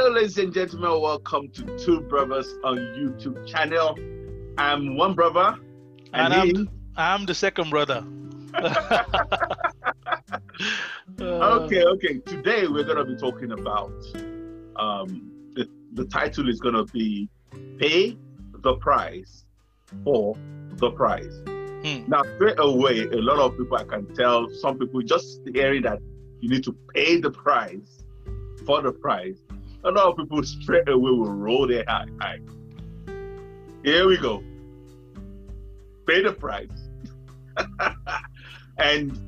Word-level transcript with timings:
Hello, 0.00 0.12
ladies 0.12 0.38
and 0.38 0.54
gentlemen. 0.54 1.00
Welcome 1.00 1.48
to 1.48 1.76
Two 1.76 2.00
Brothers 2.02 2.46
on 2.62 2.76
YouTube 2.76 3.44
channel. 3.48 3.98
I'm 4.56 4.96
one 4.96 5.14
brother, 5.14 5.58
And 6.12 6.32
and, 6.32 6.56
I'm, 6.56 6.70
I'm 6.96 7.26
the 7.26 7.34
second 7.34 7.70
brother. 7.70 8.06
Uh, 11.20 11.64
okay, 11.64 11.82
okay. 11.82 12.18
Today 12.18 12.68
we're 12.68 12.84
gonna 12.84 13.04
be 13.04 13.16
talking 13.16 13.50
about 13.50 13.92
um, 14.76 15.32
the 15.54 15.68
the 15.94 16.04
title 16.04 16.48
is 16.48 16.60
gonna 16.60 16.84
be 16.84 17.28
"Pay 17.78 18.16
the 18.62 18.76
Price 18.76 19.44
for 20.04 20.36
the 20.74 20.92
Price. 20.92 21.40
Hmm. 21.82 22.08
Now, 22.08 22.22
straight 22.36 22.60
away, 22.60 23.00
a 23.00 23.20
lot 23.20 23.40
of 23.40 23.58
people 23.58 23.76
I 23.76 23.84
can 23.84 24.14
tell. 24.14 24.48
Some 24.50 24.78
people 24.78 25.02
just 25.02 25.40
hearing 25.52 25.82
that 25.82 25.98
you 26.40 26.50
need 26.50 26.62
to 26.64 26.72
pay 26.94 27.20
the 27.20 27.32
price 27.32 28.04
for 28.64 28.80
the 28.80 28.92
prize. 28.92 29.38
A 29.88 29.90
lot 29.90 30.08
of 30.08 30.16
people 30.18 30.42
straight 30.42 30.86
away 30.86 31.10
will 31.10 31.32
roll 31.32 31.66
their 31.66 31.88
eye. 31.88 32.04
eye. 32.20 32.38
Here 33.82 34.06
we 34.06 34.18
go. 34.18 34.44
Pay 36.06 36.22
the 36.22 36.32
price. 36.32 36.68
and 38.78 39.18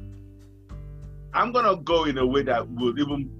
I'm 1.33 1.50
gonna 1.52 1.77
go 1.77 2.05
in 2.05 2.19
a 2.19 2.27
way 2.27 2.42
that 2.42 2.69
would 2.69 2.98
even, 2.98 3.30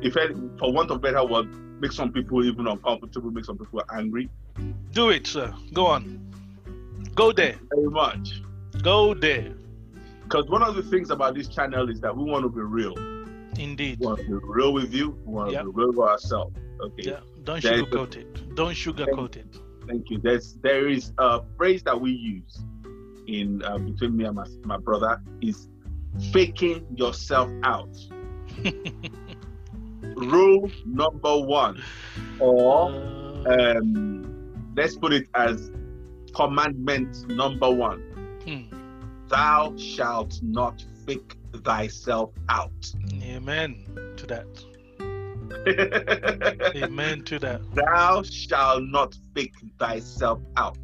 if 0.00 0.16
any, 0.16 0.34
for 0.60 0.72
want 0.72 0.92
of 0.92 1.02
better 1.02 1.26
word, 1.26 1.48
make 1.80 1.90
some 1.90 2.12
people 2.12 2.44
even 2.44 2.68
uncomfortable, 2.68 3.32
make 3.32 3.44
some 3.44 3.58
people 3.58 3.82
angry. 3.92 4.30
Do 4.92 5.10
it, 5.10 5.26
sir. 5.26 5.52
Go 5.72 5.86
on. 5.86 6.20
Go 7.16 7.32
there. 7.32 7.56
Very 7.74 7.90
much. 7.90 8.42
Go 8.80 9.12
there. 9.12 9.52
Because 10.22 10.48
one 10.48 10.62
of 10.62 10.76
the 10.76 10.84
things 10.84 11.10
about 11.10 11.34
this 11.34 11.48
channel 11.48 11.90
is 11.90 12.00
that 12.00 12.16
we 12.16 12.22
want 12.22 12.44
to 12.44 12.48
be 12.48 12.60
real. 12.60 12.94
Indeed. 13.58 14.00
We 14.00 14.06
want 14.06 14.18
to 14.20 14.24
be 14.26 14.32
real 14.42 14.72
with 14.72 14.92
you. 14.94 15.10
We 15.24 15.32
want 15.34 15.48
to 15.50 15.52
Yep. 15.54 15.64
be 15.64 15.70
real 15.74 15.88
with 15.88 15.98
ourselves. 15.98 16.56
Okay. 16.80 17.10
Yeah. 17.10 17.20
Don't 17.44 17.58
is 17.58 17.64
a- 17.64 17.68
sugarcoat 17.74 18.16
it. 18.16 18.54
Don't 18.54 18.74
sugarcoat 18.74 19.36
it. 19.36 19.56
Thank 19.86 20.10
you. 20.10 20.18
There's 20.18 20.54
there 20.62 20.88
is 20.88 21.12
a 21.18 21.42
phrase 21.56 21.82
that 21.82 22.00
we 22.00 22.10
use 22.12 22.62
in 23.26 23.62
uh, 23.64 23.78
between 23.78 24.16
me 24.16 24.24
and 24.24 24.36
my, 24.36 24.46
my 24.64 24.76
brother 24.78 25.20
is 25.40 25.68
faking 26.32 26.86
yourself 26.96 27.50
out. 27.64 27.94
Rule 30.16 30.70
number 30.86 31.38
one, 31.40 31.82
or 32.38 32.90
Uh, 33.46 33.76
um, 33.76 34.72
let's 34.76 34.96
put 34.96 35.12
it 35.12 35.26
as 35.34 35.70
commandment 36.34 37.28
number 37.28 37.70
one: 37.70 38.00
hmm. 38.46 38.62
Thou 39.28 39.74
shalt 39.76 40.40
not 40.42 40.84
fake 41.06 41.36
thyself 41.64 42.30
out. 42.48 42.92
Amen 43.34 43.84
to 44.16 44.26
that. 44.26 44.46
Amen 46.76 47.22
to 47.24 47.38
that. 47.40 47.60
Thou 47.74 48.22
shalt 48.22 48.84
not 48.84 49.16
fake 49.34 49.54
thyself 49.78 50.40
out. 50.56 50.78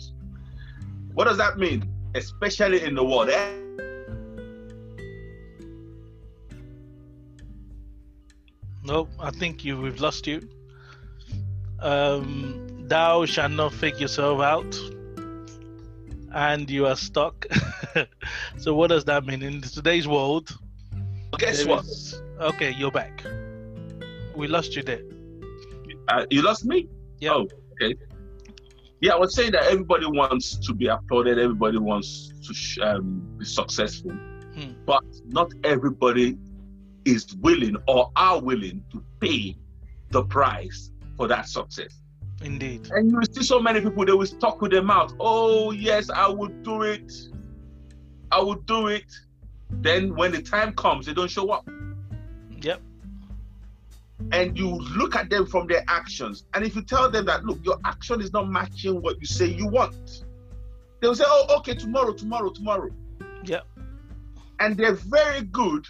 What 1.14 1.24
does 1.24 1.38
that 1.38 1.58
mean? 1.58 1.88
Especially 2.14 2.82
in 2.82 2.94
the 2.94 3.04
world. 3.04 3.30
eh? 3.30 3.50
No, 8.82 9.08
I 9.18 9.30
think 9.30 9.64
you 9.64 9.80
we've 9.80 10.00
lost 10.00 10.26
you. 10.26 10.48
Um, 11.80 12.84
thou 12.88 13.24
shalt 13.26 13.52
not 13.52 13.72
fake 13.74 14.00
yourself 14.00 14.40
out, 14.40 14.78
and 16.34 16.68
you 16.70 16.86
are 16.86 16.96
stuck. 16.96 17.46
so 18.58 18.74
what 18.74 18.88
does 18.88 19.04
that 19.04 19.24
mean 19.26 19.42
in 19.42 19.60
today's 19.60 20.08
world? 20.08 20.56
Guess 21.38 21.64
what? 21.66 21.84
is- 21.84 22.20
okay, 22.40 22.74
you're 22.76 22.90
back. 22.90 23.24
We 24.34 24.48
lost 24.48 24.76
you 24.76 24.82
there. 24.82 25.02
Uh, 26.08 26.26
you 26.30 26.42
lost 26.42 26.64
me? 26.64 26.88
Yeah. 27.20 27.32
Oh, 27.34 27.48
okay. 27.72 27.94
Yeah, 29.00 29.12
I 29.12 29.16
was 29.16 29.34
saying 29.34 29.52
that 29.52 29.64
everybody 29.64 30.06
wants 30.06 30.56
to 30.66 30.74
be 30.74 30.86
applauded, 30.88 31.38
everybody 31.38 31.78
wants 31.78 32.32
to 32.46 32.52
sh- 32.54 32.78
um, 32.82 33.22
be 33.38 33.44
successful, 33.44 34.10
Hmm. 34.10 34.72
but 34.84 35.04
not 35.28 35.52
everybody 35.64 36.36
is 37.06 37.34
willing 37.36 37.76
or 37.88 38.10
are 38.16 38.40
willing 38.42 38.84
to 38.92 39.02
pay 39.20 39.56
the 40.10 40.22
price 40.24 40.90
for 41.16 41.26
that 41.28 41.48
success. 41.48 42.02
Indeed. 42.42 42.90
And 42.90 43.10
you 43.10 43.20
see 43.32 43.42
so 43.42 43.60
many 43.60 43.80
people, 43.80 44.04
they 44.04 44.12
will 44.12 44.26
talk 44.26 44.60
with 44.60 44.72
their 44.72 44.82
mouth, 44.82 45.14
oh, 45.18 45.70
yes, 45.72 46.10
I 46.10 46.28
will 46.28 46.48
do 46.62 46.82
it. 46.82 47.10
I 48.32 48.40
will 48.40 48.56
do 48.66 48.88
it. 48.88 49.10
Then 49.70 50.14
when 50.14 50.32
the 50.32 50.42
time 50.42 50.74
comes, 50.74 51.06
they 51.06 51.14
don't 51.14 51.30
show 51.30 51.50
up. 51.50 51.68
And 54.32 54.56
you 54.58 54.68
look 54.68 55.16
at 55.16 55.30
them 55.30 55.46
from 55.46 55.66
their 55.66 55.84
actions. 55.88 56.44
And 56.54 56.64
if 56.64 56.76
you 56.76 56.82
tell 56.82 57.10
them 57.10 57.26
that, 57.26 57.44
look, 57.44 57.58
your 57.64 57.78
action 57.84 58.20
is 58.20 58.32
not 58.32 58.48
matching 58.48 59.00
what 59.02 59.20
you 59.20 59.26
say 59.26 59.46
you 59.46 59.66
want, 59.66 60.24
they'll 61.00 61.14
say, 61.14 61.24
oh, 61.26 61.56
okay, 61.58 61.74
tomorrow, 61.74 62.12
tomorrow, 62.12 62.50
tomorrow. 62.50 62.90
Yep. 63.44 63.66
And 64.60 64.76
they're 64.76 64.94
very 64.94 65.42
good 65.42 65.86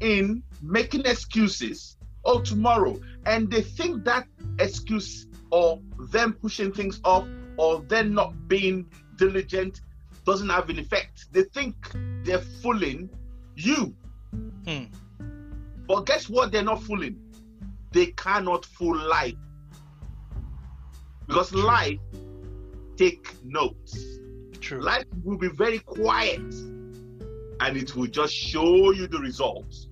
in 0.00 0.42
making 0.60 1.06
excuses. 1.06 1.96
Oh, 2.24 2.40
tomorrow. 2.40 3.00
And 3.26 3.50
they 3.50 3.62
think 3.62 4.04
that 4.04 4.26
excuse 4.58 5.26
or 5.50 5.80
them 6.10 6.32
pushing 6.34 6.72
things 6.72 7.00
off 7.04 7.26
or 7.56 7.80
them 7.82 8.14
not 8.14 8.48
being 8.48 8.86
diligent 9.16 9.80
doesn't 10.24 10.48
have 10.48 10.68
an 10.70 10.78
effect. 10.78 11.26
They 11.32 11.42
think 11.44 11.74
they're 12.24 12.38
fooling 12.38 13.10
you. 13.56 13.94
Hmm. 14.66 14.84
But 15.86 16.06
guess 16.06 16.28
what? 16.28 16.52
They're 16.52 16.62
not 16.62 16.82
fooling. 16.82 17.18
They 17.92 18.06
cannot 18.06 18.64
fool 18.64 18.96
life. 18.96 19.34
Because 21.26 21.52
life 21.54 21.98
take 22.96 23.28
notes. 23.44 24.18
True. 24.60 24.80
Life 24.80 25.04
will 25.24 25.38
be 25.38 25.48
very 25.48 25.78
quiet 25.80 26.40
and 27.60 27.76
it 27.76 27.94
will 27.94 28.06
just 28.06 28.34
show 28.34 28.92
you 28.92 29.06
the 29.06 29.18
results 29.18 29.88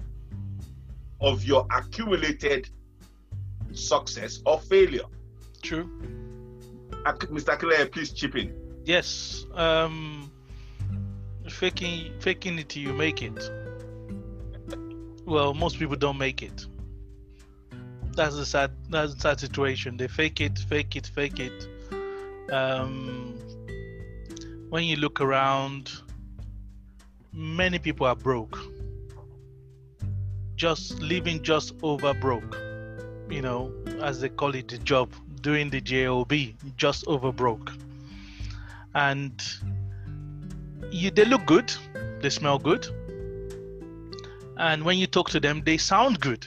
of 1.21 1.44
your 1.44 1.66
accumulated 1.77 2.69
success 3.72 4.41
or 4.47 4.59
failure. 4.60 5.05
True. 5.62 5.89
Mr. 7.05 7.59
Clay, 7.59 7.87
please 7.87 8.12
chip 8.12 8.37
in. 8.37 8.55
Yes. 8.84 9.47
Um, 9.55 10.31
faking 11.49 12.12
faking 12.21 12.59
it 12.59 12.69
till 12.69 12.83
you 12.83 12.93
make 12.93 13.22
it. 13.22 13.50
Well, 15.25 15.55
most 15.55 15.78
people 15.78 15.97
don't 15.97 16.19
make 16.19 16.43
it. 16.43 16.66
That's 18.20 18.36
the 18.36 18.44
sad. 18.44 18.72
That's 18.91 19.14
the 19.14 19.20
sad 19.20 19.41
situation. 19.41 19.97
They 19.97 20.06
fake 20.06 20.42
it, 20.42 20.58
fake 20.58 20.94
it, 20.94 21.06
fake 21.06 21.41
it. 21.41 21.66
Um, 22.53 23.34
when 24.69 24.84
you 24.84 24.97
look 24.97 25.22
around, 25.22 25.91
many 27.32 27.78
people 27.78 28.06
are 28.06 28.14
broke. 28.14 28.59
Just 30.54 31.00
living 31.00 31.42
just 31.42 31.72
over 31.82 32.12
broke. 32.12 32.59
You 33.30 33.41
know, 33.41 33.72
as 34.03 34.20
they 34.20 34.28
call 34.28 34.54
it, 34.54 34.69
the 34.69 34.76
job 34.76 35.14
doing 35.41 35.70
the 35.70 35.80
job, 35.80 36.30
just 36.76 37.06
over 37.06 37.32
broke 37.32 37.72
and 38.94 39.42
you 40.91 41.10
they 41.10 41.25
look 41.25 41.47
good 41.47 41.72
they 42.20 42.28
smell 42.28 42.59
good 42.59 42.88
and 44.56 44.82
when 44.84 44.98
you 44.98 45.06
talk 45.06 45.30
to 45.30 45.38
them 45.38 45.62
they 45.64 45.76
sound 45.76 46.19
good 46.19 46.44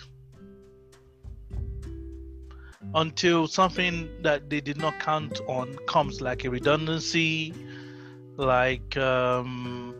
until 2.96 3.48
something 3.48 4.10
that 4.22 4.50
they 4.50 4.62
did 4.62 4.78
not 4.78 5.00
count 5.00 5.40
on 5.48 5.76
comes 5.88 6.22
like 6.22 6.46
a 6.46 6.50
redundancy 6.50 7.54
like 8.38 8.96
um, 8.98 9.96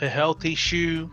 a 0.00 0.08
health 0.08 0.44
issue 0.44 1.08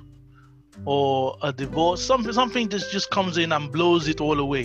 or 0.85 1.38
a 1.41 1.53
divorce 1.53 2.03
something 2.03 2.33
something 2.33 2.68
just 2.68 2.91
just 2.91 3.09
comes 3.12 3.38
in 3.38 3.51
and 3.51 3.71
blows 3.71 4.07
it 4.07 4.21
all 4.21 4.39
away. 4.39 4.63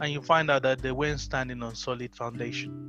And 0.00 0.12
you 0.12 0.22
find 0.22 0.50
out 0.50 0.62
that 0.62 0.80
they 0.80 0.92
weren't 0.92 1.20
standing 1.20 1.62
on 1.62 1.74
solid 1.74 2.14
foundation. 2.14 2.88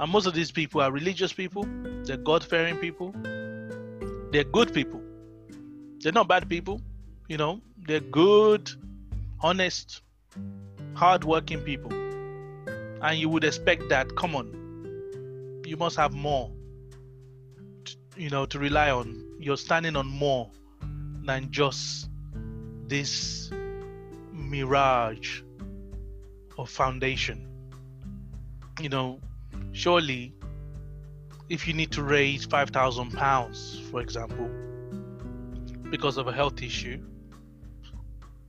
And 0.00 0.10
most 0.10 0.26
of 0.26 0.34
these 0.34 0.50
people 0.50 0.80
are 0.80 0.90
religious 0.90 1.32
people, 1.32 1.66
they're 2.04 2.16
God 2.16 2.42
fearing 2.42 2.76
people, 2.78 3.14
they're 4.32 4.44
good 4.44 4.72
people. 4.72 5.00
They're 6.00 6.12
not 6.12 6.26
bad 6.26 6.48
people, 6.48 6.80
you 7.28 7.36
know, 7.36 7.60
they're 7.86 8.00
good, 8.00 8.68
honest, 9.40 10.02
hardworking 10.94 11.60
people. 11.60 11.92
And 13.02 13.18
you 13.18 13.28
would 13.28 13.44
expect 13.44 13.88
that, 13.88 14.14
come 14.16 14.36
on, 14.36 15.62
you 15.66 15.76
must 15.76 15.96
have 15.96 16.12
more, 16.12 16.50
t- 17.84 17.96
you 18.16 18.30
know, 18.30 18.46
to 18.46 18.58
rely 18.58 18.90
on. 18.90 19.24
You're 19.40 19.56
standing 19.56 19.96
on 19.96 20.06
more 20.06 20.50
than 21.24 21.50
just 21.50 22.08
this 22.86 23.50
mirage 24.32 25.42
of 26.58 26.68
foundation. 26.68 27.48
You 28.80 28.88
know, 28.88 29.20
surely 29.72 30.34
if 31.48 31.66
you 31.66 31.74
need 31.74 31.90
to 31.92 32.02
raise 32.02 32.46
5000 32.46 33.12
pounds 33.12 33.80
for 33.90 34.00
example 34.00 34.48
because 35.90 36.16
of 36.16 36.26
a 36.26 36.32
health 36.32 36.62
issue 36.62 36.98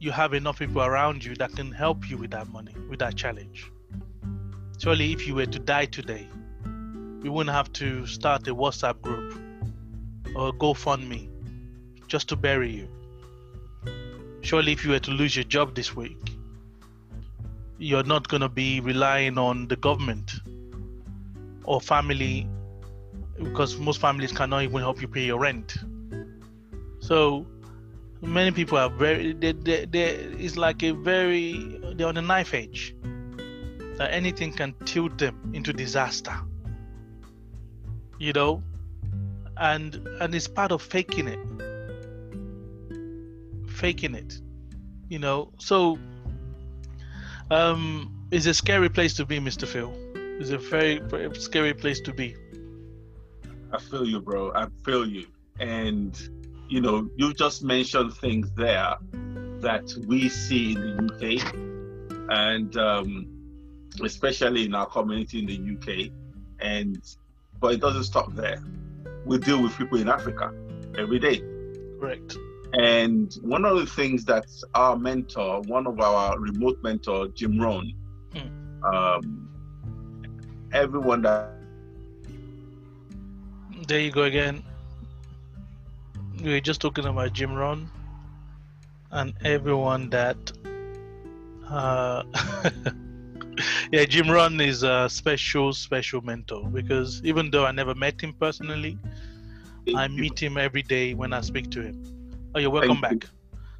you 0.04 0.12
have 0.12 0.34
enough 0.34 0.60
people 0.60 0.82
around 0.82 1.24
you 1.24 1.34
that 1.36 1.56
can 1.56 1.72
help 1.72 2.10
you 2.10 2.18
with 2.18 2.32
that 2.32 2.50
money, 2.50 2.76
with 2.90 3.00
that 3.00 3.16
challenge. 3.16 3.72
Surely, 4.78 5.14
if 5.14 5.26
you 5.26 5.34
were 5.34 5.46
to 5.46 5.60
die 5.60 5.86
today, 5.86 6.28
we 7.22 7.30
wouldn't 7.30 7.56
have 7.56 7.72
to 7.72 8.06
start 8.06 8.46
a 8.50 8.54
WhatsApp 8.54 9.02
group 9.02 9.40
or 10.36 10.52
GoFundMe 10.52 11.30
just 12.08 12.28
to 12.28 12.36
bury 12.36 12.70
you. 12.70 12.88
Surely, 14.42 14.74
if 14.74 14.84
you 14.84 14.92
were 14.92 15.00
to 15.00 15.12
lose 15.12 15.38
your 15.38 15.46
job 15.46 15.74
this 15.74 15.96
week, 15.96 16.36
you're 17.78 18.04
not 18.04 18.28
going 18.28 18.42
to 18.42 18.50
be 18.50 18.82
relying 18.82 19.38
on 19.38 19.70
the 19.70 19.78
government 19.78 20.34
or 21.64 21.80
family 21.80 22.46
because 23.42 23.78
most 23.78 24.02
families 24.02 24.34
cannot 24.34 24.64
even 24.64 24.80
help 24.80 25.02
you 25.02 25.08
pay 25.08 25.24
your 25.24 25.40
rent. 25.40 25.78
So, 27.00 27.48
many 28.24 28.52
people 28.52 28.78
are 28.78 28.90
very 28.90 29.34
they, 29.34 29.52
they, 29.52 29.86
they, 29.86 30.06
it's 30.40 30.58
like 30.58 30.84
a 30.84 30.92
very 30.92 31.80
they're 31.96 32.08
on 32.08 32.18
a 32.18 32.22
knife 32.22 32.54
edge. 32.54 32.96
That 33.98 34.12
anything 34.12 34.54
can 34.54 34.74
tilt 34.86 35.20
them 35.20 35.52
into 35.54 35.72
disaster. 35.72 36.36
You 38.20 38.34
know? 38.34 38.64
And 39.58 39.96
and 40.20 40.34
it's 40.34 40.48
part 40.48 40.72
of 40.72 40.81
faking 40.81 41.28
it. 41.28 41.40
Faking 43.70 44.16
it. 44.16 44.42
You 45.10 45.19
know? 45.19 45.52
So 45.60 46.00
um 47.52 48.28
it's 48.31 48.48
a 48.48 48.54
scary 48.54 48.90
place 48.90 49.14
to 49.16 49.26
be 49.26 49.40
mr 49.40 49.68
phil. 49.68 49.94
It's 50.40 50.50
a 50.50 50.58
very, 50.58 50.98
very 50.98 51.34
scary 51.36 51.76
place 51.76 52.02
to 52.02 52.14
be. 52.14 52.36
I 53.72 53.80
feel 53.80 54.06
you 54.06 54.19
bro. 54.19 54.52
I 54.54 54.68
feel 54.84 55.08
you. 55.08 55.28
And 55.60 56.18
you 56.74 56.81
know, 56.81 57.08
you 57.18 57.31
just 57.36 57.64
mentioned 57.64 58.16
things 58.16 58.50
there 58.56 58.96
that 59.60 59.94
we 60.08 60.28
see 60.28 60.74
in 60.74 60.80
the 60.98 61.40
UK, 61.40 61.54
and 62.31 62.75
um, 62.78 63.28
especially 64.04 64.66
in 64.66 64.74
our 64.74 64.88
community 64.88 65.38
in 65.38 65.46
the 65.46 65.60
UK. 65.75 66.12
And 66.62 67.00
but 67.60 67.75
it 67.75 67.80
doesn't 67.80 68.06
stop 68.06 68.34
there. 68.34 68.58
We 69.24 69.38
deal 69.38 69.62
with 69.62 69.78
people 69.78 70.00
in 70.00 70.10
Africa 70.10 70.52
every 70.98 71.20
day. 71.20 71.44
Correct. 72.00 72.38
And 72.74 73.31
one 73.44 73.66
of 73.66 73.78
the 73.78 73.86
things 73.86 74.26
that 74.26 74.48
our 74.74 74.98
mentor, 74.98 75.62
one 75.68 75.86
of 75.86 76.00
our 76.00 76.40
remote 76.40 76.80
mentor, 76.81 77.28
Jim 77.28 77.62
Rohn, 77.62 77.94
hmm. 78.34 78.84
um, 78.84 79.48
everyone 80.74 81.22
that. 81.22 81.52
There 83.88 84.00
you 84.00 84.10
go 84.12 84.24
again 84.24 84.64
we 86.44 86.51
were 86.51 86.60
just 86.60 86.81
talking 86.81 87.06
about 87.06 87.31
Jim 87.31 87.54
Rohn 87.54 87.90
and 89.12 89.34
everyone 89.45 90.10
that 90.10 90.51
uh, 91.69 92.24
yeah 93.92 94.04
Jim 94.04 94.30
Rohn 94.30 94.60
is 94.60 94.84
a 94.84 95.07
special 95.10 95.72
special 95.72 96.19
mentor 96.22 96.68
because 96.68 97.22
even 97.24 97.50
though 97.50 97.66
I 97.66 97.72
never 97.72 97.95
met 97.95 98.19
him 98.22 98.34
personally 98.34 98.98
I 99.95 100.07
meet 100.10 100.38
him 100.42 100.57
every 100.57 100.81
day 100.81 101.13
when 101.13 101.31
I 101.34 101.42
speak 101.42 101.72
to 101.72 101.81
him. 101.81 102.04
Oh 102.54 102.60
you're 102.60 102.69
welcome 102.69 103.00
Thank 103.01 103.22
back. 103.22 103.30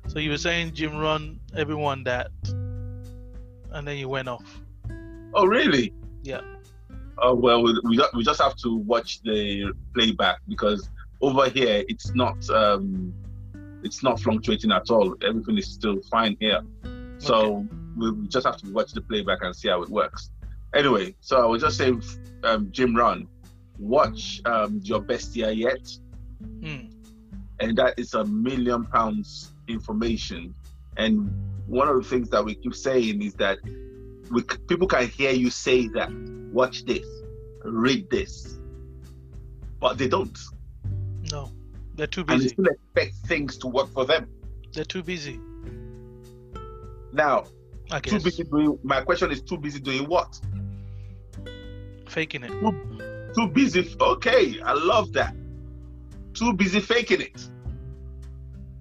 You. 0.06 0.10
so 0.10 0.20
you 0.20 0.30
were 0.30 0.38
saying 0.38 0.74
Jim 0.74 0.98
Rohn 0.98 1.42
everyone 1.58 2.06
that 2.06 2.32
and 2.46 3.86
then 3.86 3.98
you 3.98 4.08
went 4.08 4.30
off. 4.30 4.62
Oh 5.34 5.46
really? 5.46 5.94
Yeah. 6.24 6.42
Oh 7.18 7.34
well 7.34 7.62
we, 7.62 7.78
we 8.14 8.24
just 8.24 8.42
have 8.42 8.56
to 8.58 8.78
watch 8.78 9.22
the 9.24 9.74
playback 9.94 10.38
because 10.48 10.90
over 11.24 11.50
here 11.50 11.86
it's 11.88 12.14
not 12.14 12.38
um, 12.50 13.14
it's 13.84 14.04
not 14.04 14.20
fluctuating 14.20 14.72
at 14.72 14.90
all. 14.90 15.16
Everything 15.26 15.58
is 15.58 15.68
still 15.68 16.02
fine 16.12 16.38
here. 16.40 16.62
So 17.18 17.36
okay. 17.56 17.68
we 17.98 18.28
just 18.28 18.46
have 18.46 18.58
to 18.58 18.72
watch 18.72 18.92
the 18.94 19.02
playback 19.02 19.40
and 19.42 19.56
see 19.56 19.70
how 19.70 19.82
it 19.82 19.90
works. 19.90 20.32
Anyway, 20.74 21.16
so 21.22 21.42
I 21.42 21.46
was 21.46 21.62
just 21.62 21.78
saying, 21.78 22.04
um, 22.44 22.70
Jim 22.72 22.96
Rohn, 22.96 23.28
watch 23.78 24.42
um, 24.46 24.82
your 24.84 25.02
best 25.02 25.36
year 25.36 25.52
yet, 25.52 25.86
mm. 26.42 26.92
and 27.60 27.78
that 27.78 28.00
is 28.00 28.14
a 28.16 28.26
million 28.26 28.86
pounds 28.86 29.54
information. 29.68 30.54
And 30.98 31.32
one 31.68 31.88
of 31.88 31.96
the 31.96 32.04
things 32.04 32.30
that 32.30 32.44
we 32.44 32.56
keep 32.56 32.76
saying 32.76 33.22
is 33.22 33.34
that 33.36 33.60
we, 34.32 34.44
people 34.68 34.88
can 34.88 35.08
hear 35.08 35.32
you 35.32 35.50
say 35.50 35.88
that, 35.90 36.12
watch 36.52 36.86
this, 36.86 37.08
read 37.64 38.10
this, 38.10 38.60
but 39.80 39.98
they 39.98 40.08
don't. 40.08 40.38
No, 41.32 41.52
they're 41.96 42.08
too 42.08 42.24
busy. 42.24 42.34
And 42.34 42.44
they 42.44 42.48
still 42.50 42.66
expect 42.66 43.16
things 43.28 43.58
to 43.60 43.68
work 43.68 43.90
for 43.94 44.06
them. 44.06 44.28
They're 44.74 44.86
too 44.86 45.04
busy. 45.04 45.40
Now, 47.12 47.46
too 48.02 48.20
busy 48.20 48.44
doing. 48.44 48.80
My 48.84 49.02
question 49.02 49.32
is, 49.32 49.42
too 49.42 49.58
busy 49.58 49.80
doing 49.80 50.08
what? 50.08 50.40
Faking 52.08 52.44
it. 52.44 52.50
Too, 52.50 53.32
too 53.36 53.48
busy. 53.48 53.96
Okay, 54.00 54.60
I 54.62 54.74
love 54.74 55.14
that. 55.14 55.36
Too 56.34 56.54
busy 56.54 56.80
faking 56.80 57.22
it. 57.22 57.48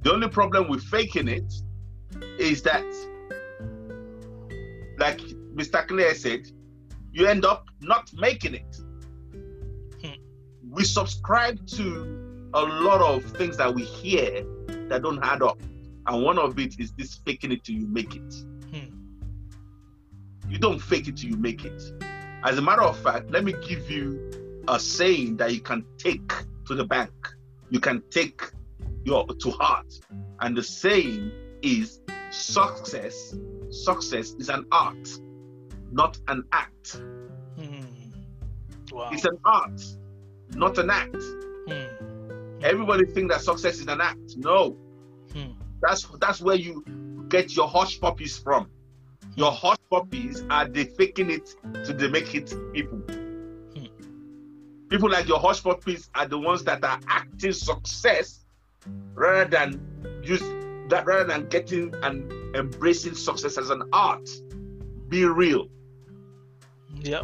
The 0.03 0.12
only 0.12 0.29
problem 0.29 0.69
with 0.69 0.83
faking 0.83 1.29
it 1.29 1.53
is 2.39 2.62
that, 2.62 2.85
like 4.99 5.21
Mr. 5.55 5.87
Clay 5.87 6.15
said, 6.15 6.47
you 7.12 7.27
end 7.27 7.44
up 7.44 7.67
not 7.83 8.11
making 8.15 8.55
it. 8.55 8.77
Hmm. 10.03 10.15
We 10.71 10.85
subscribe 10.85 11.65
to 11.69 12.31
a 12.54 12.62
lot 12.62 13.00
of 13.00 13.25
things 13.37 13.56
that 13.56 13.75
we 13.75 13.82
hear 13.82 14.44
that 14.88 15.02
don't 15.02 15.22
add 15.22 15.43
up. 15.43 15.60
And 16.06 16.22
one 16.22 16.38
of 16.38 16.58
it 16.58 16.78
is 16.78 16.93
this 16.93 17.20
faking 17.25 17.52
it 17.52 17.64
till 17.64 17.76
you 17.76 17.87
make 17.87 18.14
it. 18.14 18.34
Hmm. 18.72 20.50
You 20.50 20.58
don't 20.58 20.81
fake 20.81 21.08
it 21.08 21.16
till 21.16 21.31
you 21.31 21.37
make 21.37 21.64
it. 21.64 21.82
As 22.44 22.58
a 22.58 22.62
matter 22.62 22.82
of 22.82 22.99
fact, 22.99 23.31
let 23.31 23.44
me 23.44 23.54
give 23.66 23.90
you 23.90 24.62
a 24.69 24.78
saying 24.78 25.37
that 25.37 25.54
you 25.54 25.60
can 25.60 25.84
take 25.99 26.32
to 26.66 26.75
the 26.75 26.84
bank. 26.84 27.12
You 27.70 27.81
can 27.81 28.02
take 28.10 28.43
your 29.05 29.26
to 29.26 29.50
heart. 29.50 29.93
And 30.40 30.56
the 30.56 30.62
saying 30.62 31.31
is 31.62 32.00
success. 32.31 33.34
Success 33.70 34.34
is 34.38 34.48
an 34.48 34.66
art, 34.72 35.08
not 35.90 36.19
an 36.28 36.44
act. 36.52 36.96
Hmm. 37.56 37.84
Wow. 38.90 39.08
It's 39.12 39.25
an 39.25 39.38
art, 39.44 39.81
not 40.55 40.76
an 40.78 40.90
act. 40.90 41.16
Everybody 42.64 43.06
think 43.06 43.31
that 43.31 43.41
success 43.41 43.81
is 43.81 43.89
an 43.89 44.01
act. 44.01 44.36
No. 44.36 44.77
Hmm. 45.32 45.53
That's 45.81 46.06
that's 46.20 46.41
where 46.41 46.56
you 46.56 47.27
get 47.29 47.56
your 47.56 47.69
hush 47.69 48.01
puppies 48.01 48.39
from. 48.39 48.69
Your 49.34 49.51
hmm. 49.51 49.67
hush 49.67 49.79
puppies 49.91 50.44
are 50.51 50.69
they 50.69 50.84
faking 50.84 51.31
it 51.31 51.55
to 51.84 51.93
they 51.93 52.08
make 52.08 52.34
it 52.34 52.55
people. 52.72 52.98
Hmm. 52.98 53.86
People 54.89 55.10
like 55.10 55.27
your 55.27 55.41
hush 55.41 55.63
puppies 55.63 56.08
are 56.15 56.27
the 56.27 56.39
ones 56.39 56.63
that 56.65 56.84
are 56.84 57.01
acting 57.08 57.53
success 57.53 58.44
rather 59.15 59.48
than 59.48 60.20
use 60.22 60.43
that 60.89 61.05
rather 61.05 61.25
than 61.25 61.48
getting 61.48 61.93
and 62.03 62.31
embracing 62.55 63.15
success 63.15 63.58
as 63.58 63.70
an 63.70 63.82
art. 63.93 64.29
Be 65.08 65.25
real. 65.25 65.69
Yeah. 66.94 67.22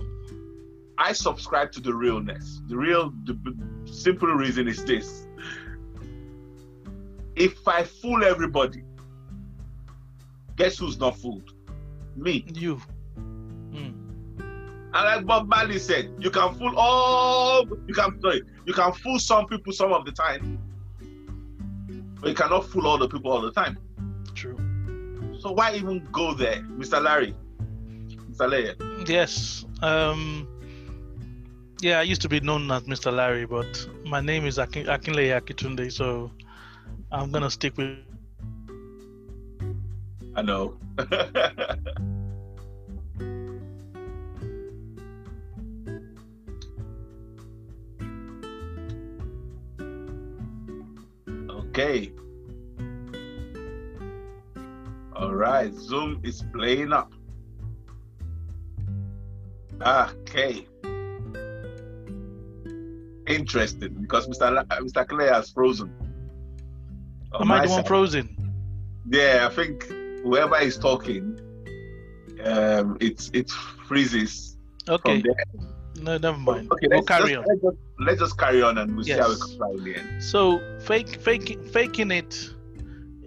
I 0.99 1.13
subscribe 1.13 1.71
to 1.73 1.81
the 1.81 1.95
realness. 1.95 2.61
The 2.67 2.77
real, 2.77 3.13
the 3.25 3.39
simple 3.87 4.29
reason 4.29 4.67
is 4.67 4.85
this 4.85 5.28
if 7.39 7.67
I 7.67 7.85
fool 7.85 8.25
everybody, 8.25 8.83
guess 10.57 10.79
who's 10.79 10.99
not 10.99 11.17
fooled? 11.19 11.53
Me. 12.17 12.45
You. 12.53 12.81
Mm. 13.71 13.95
And 14.41 14.93
like 14.93 15.27
Bob 15.27 15.49
Marley 15.49 15.79
said, 15.79 16.13
you 16.19 16.31
can 16.31 16.55
fool 16.55 16.75
all 16.77 17.65
you 17.87 17.95
can 17.95 18.21
sorry, 18.21 18.43
you 18.67 18.73
can 18.73 18.93
fool 18.93 19.19
some 19.19 19.47
people 19.47 19.73
some 19.73 19.93
of 19.93 20.05
the 20.05 20.13
time, 20.13 20.59
but 22.21 22.31
you 22.31 22.35
cannot 22.35 22.67
fool 22.67 22.87
all 22.87 22.99
the 22.99 23.09
people 23.09 23.31
all 23.31 23.41
the 23.41 23.53
time. 23.53 23.79
True. 24.35 24.57
So 25.39 25.53
why 25.53 25.75
even 25.75 26.07
go 26.11 26.35
there, 26.35 26.63
Mr. 26.77 27.01
Larry? 27.01 27.35
Mr. 28.31 28.51
Larry. 28.51 28.75
Yes. 29.07 29.65
Um 29.83 30.49
yeah, 31.81 32.01
I 32.01 32.03
used 32.03 32.23
to 32.23 32.29
be 32.29 32.41
known 32.41 32.69
as 32.73 32.83
Mr. 32.85 33.15
Larry, 33.15 33.47
but 33.47 33.89
my 34.05 34.21
name 34.21 34.47
is 34.47 34.59
Akin- 34.59 34.87
Akinleye 34.87 35.41
Akitunde, 35.41 35.93
so 35.93 36.33
I'm 37.11 37.33
gonna 37.33 37.51
stick 37.51 37.77
with. 37.77 37.99
I 40.35 40.43
know. 40.43 40.77
okay. 51.51 52.13
All 55.17 55.35
right, 55.35 55.73
Zoom 55.75 56.21
is 56.23 56.45
playing 56.53 56.93
up. 56.93 57.13
Okay. 59.81 60.67
Interesting 63.27 63.95
because 64.01 64.29
Mr. 64.29 64.53
La- 64.53 64.65
Mr. 64.65 65.09
Clay 65.09 65.29
has 65.29 65.51
frozen. 65.51 66.08
Am 67.41 67.51
I 67.51 67.67
the 67.67 67.71
one 67.71 67.85
frozen? 67.85 68.35
Yeah, 69.11 69.49
I 69.51 69.55
think 69.55 69.85
whoever 70.23 70.59
is 70.59 70.79
talking, 70.79 71.39
um, 72.45 72.97
it 73.01 73.31
it 73.33 73.51
freezes. 73.51 74.57
Okay. 74.89 75.23
No, 76.01 76.17
never 76.17 76.39
mind. 76.39 76.71
Okay, 76.73 76.87
we'll 76.89 76.99
let's, 76.99 77.09
carry 77.09 77.35
just, 77.35 77.39
on. 77.39 77.45
Let's 77.49 77.63
just, 77.63 77.77
let's 77.99 78.21
just 78.21 78.39
carry 78.39 78.63
on 78.63 78.79
and 78.79 78.95
we'll 78.95 79.05
see 79.05 79.13
how 79.13 79.27
it 79.27 79.31
Yes. 79.31 79.43
comes 79.43 79.61
out 79.61 79.75
in 79.75 79.85
the 79.85 79.97
end. 79.97 80.23
So 80.23 80.61
fake, 80.81 81.21
faking, 81.21 81.65
faking 81.65 82.11
it 82.11 82.51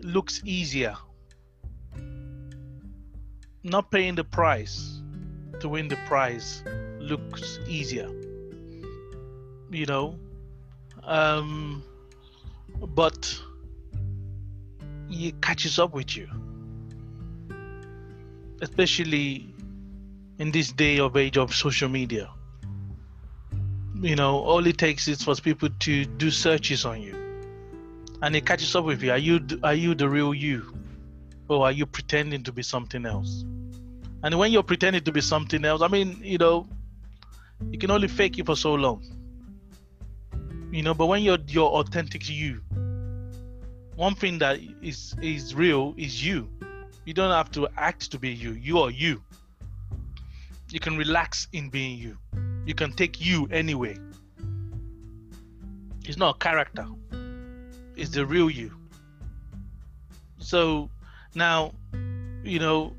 looks 0.04 0.42
easier. 0.46 0.96
Not 3.64 3.92
paying 3.92 4.16
the 4.16 4.24
price 4.24 5.02
to 5.60 5.70
win 5.70 5.88
the 5.88 5.98
prize 6.08 6.64
looks 7.00 7.60
easier. 7.68 8.10
You 9.70 9.86
know, 9.86 10.20
um, 11.04 11.84
but 12.96 13.40
it 15.12 15.42
catches 15.42 15.78
up 15.78 15.94
with 15.94 16.16
you, 16.16 16.28
especially 18.62 19.54
in 20.40 20.52
this 20.52 20.72
day 20.72 21.00
of 21.00 21.18
age 21.18 21.38
of 21.38 21.54
social 21.54 21.90
media. 21.90 22.30
You 24.02 24.16
know 24.16 24.40
all 24.40 24.66
it 24.66 24.78
takes 24.78 25.08
is 25.08 25.22
for 25.22 25.36
people 25.36 25.70
to 25.80 26.06
do 26.06 26.32
searches 26.32 26.86
on 26.86 27.02
you. 27.02 27.16
And 28.24 28.36
it 28.36 28.46
catches 28.46 28.76
up 28.76 28.86
with 28.86 29.04
you. 29.04 29.12
Are 29.12 29.18
you 29.18 29.40
are 29.64 29.74
you 29.74 29.94
the 29.96 30.10
real 30.10 30.34
you? 30.34 30.74
Or 31.48 31.66
are 31.66 31.72
you 31.72 31.86
pretending 31.86 32.44
to 32.44 32.52
be 32.52 32.64
something 32.64 33.06
else? 33.06 33.44
And 34.24 34.38
when 34.38 34.52
you're 34.52 34.64
pretending 34.64 35.04
to 35.04 35.12
be 35.12 35.22
something 35.22 35.66
else 35.66 35.82
i 35.82 35.88
mean 35.88 36.20
you 36.22 36.38
know 36.38 36.68
you 37.72 37.78
can 37.78 37.92
only 37.92 38.08
fake 38.08 38.40
it 38.40 38.46
for 38.46 38.56
so 38.56 38.74
long. 38.74 39.04
You 40.72 40.84
know 40.84 40.94
but 40.94 41.08
when 41.08 41.22
you're 41.22 41.40
your 41.48 41.70
authentic 41.72 42.30
you 42.30 42.62
one 43.96 44.16
thing 44.16 44.40
that 44.40 44.60
is 44.82 45.16
is 45.22 45.54
real 45.54 45.94
is 45.98 46.26
you 46.26 46.50
you 47.06 47.14
don't 47.14 47.32
have 47.32 47.52
to 47.52 47.68
act 47.78 48.12
to 48.12 48.20
be 48.20 48.30
you 48.30 48.52
you 48.52 48.80
are 48.80 48.92
you 48.92 49.22
you 50.70 50.80
can 50.80 50.98
relax 50.98 51.48
in 51.52 51.70
being 51.70 51.98
you 51.98 52.18
you 52.66 52.76
can 52.76 52.92
take 52.92 53.24
you 53.24 53.48
anyway. 53.52 53.98
It's 56.06 56.18
not 56.18 56.36
a 56.36 56.40
character. 56.40 56.86
It's 57.96 58.12
the 58.12 58.26
real 58.26 58.50
you. 58.50 58.72
So 60.40 60.90
now, 61.36 61.74
you 62.44 62.60
know, 62.60 62.94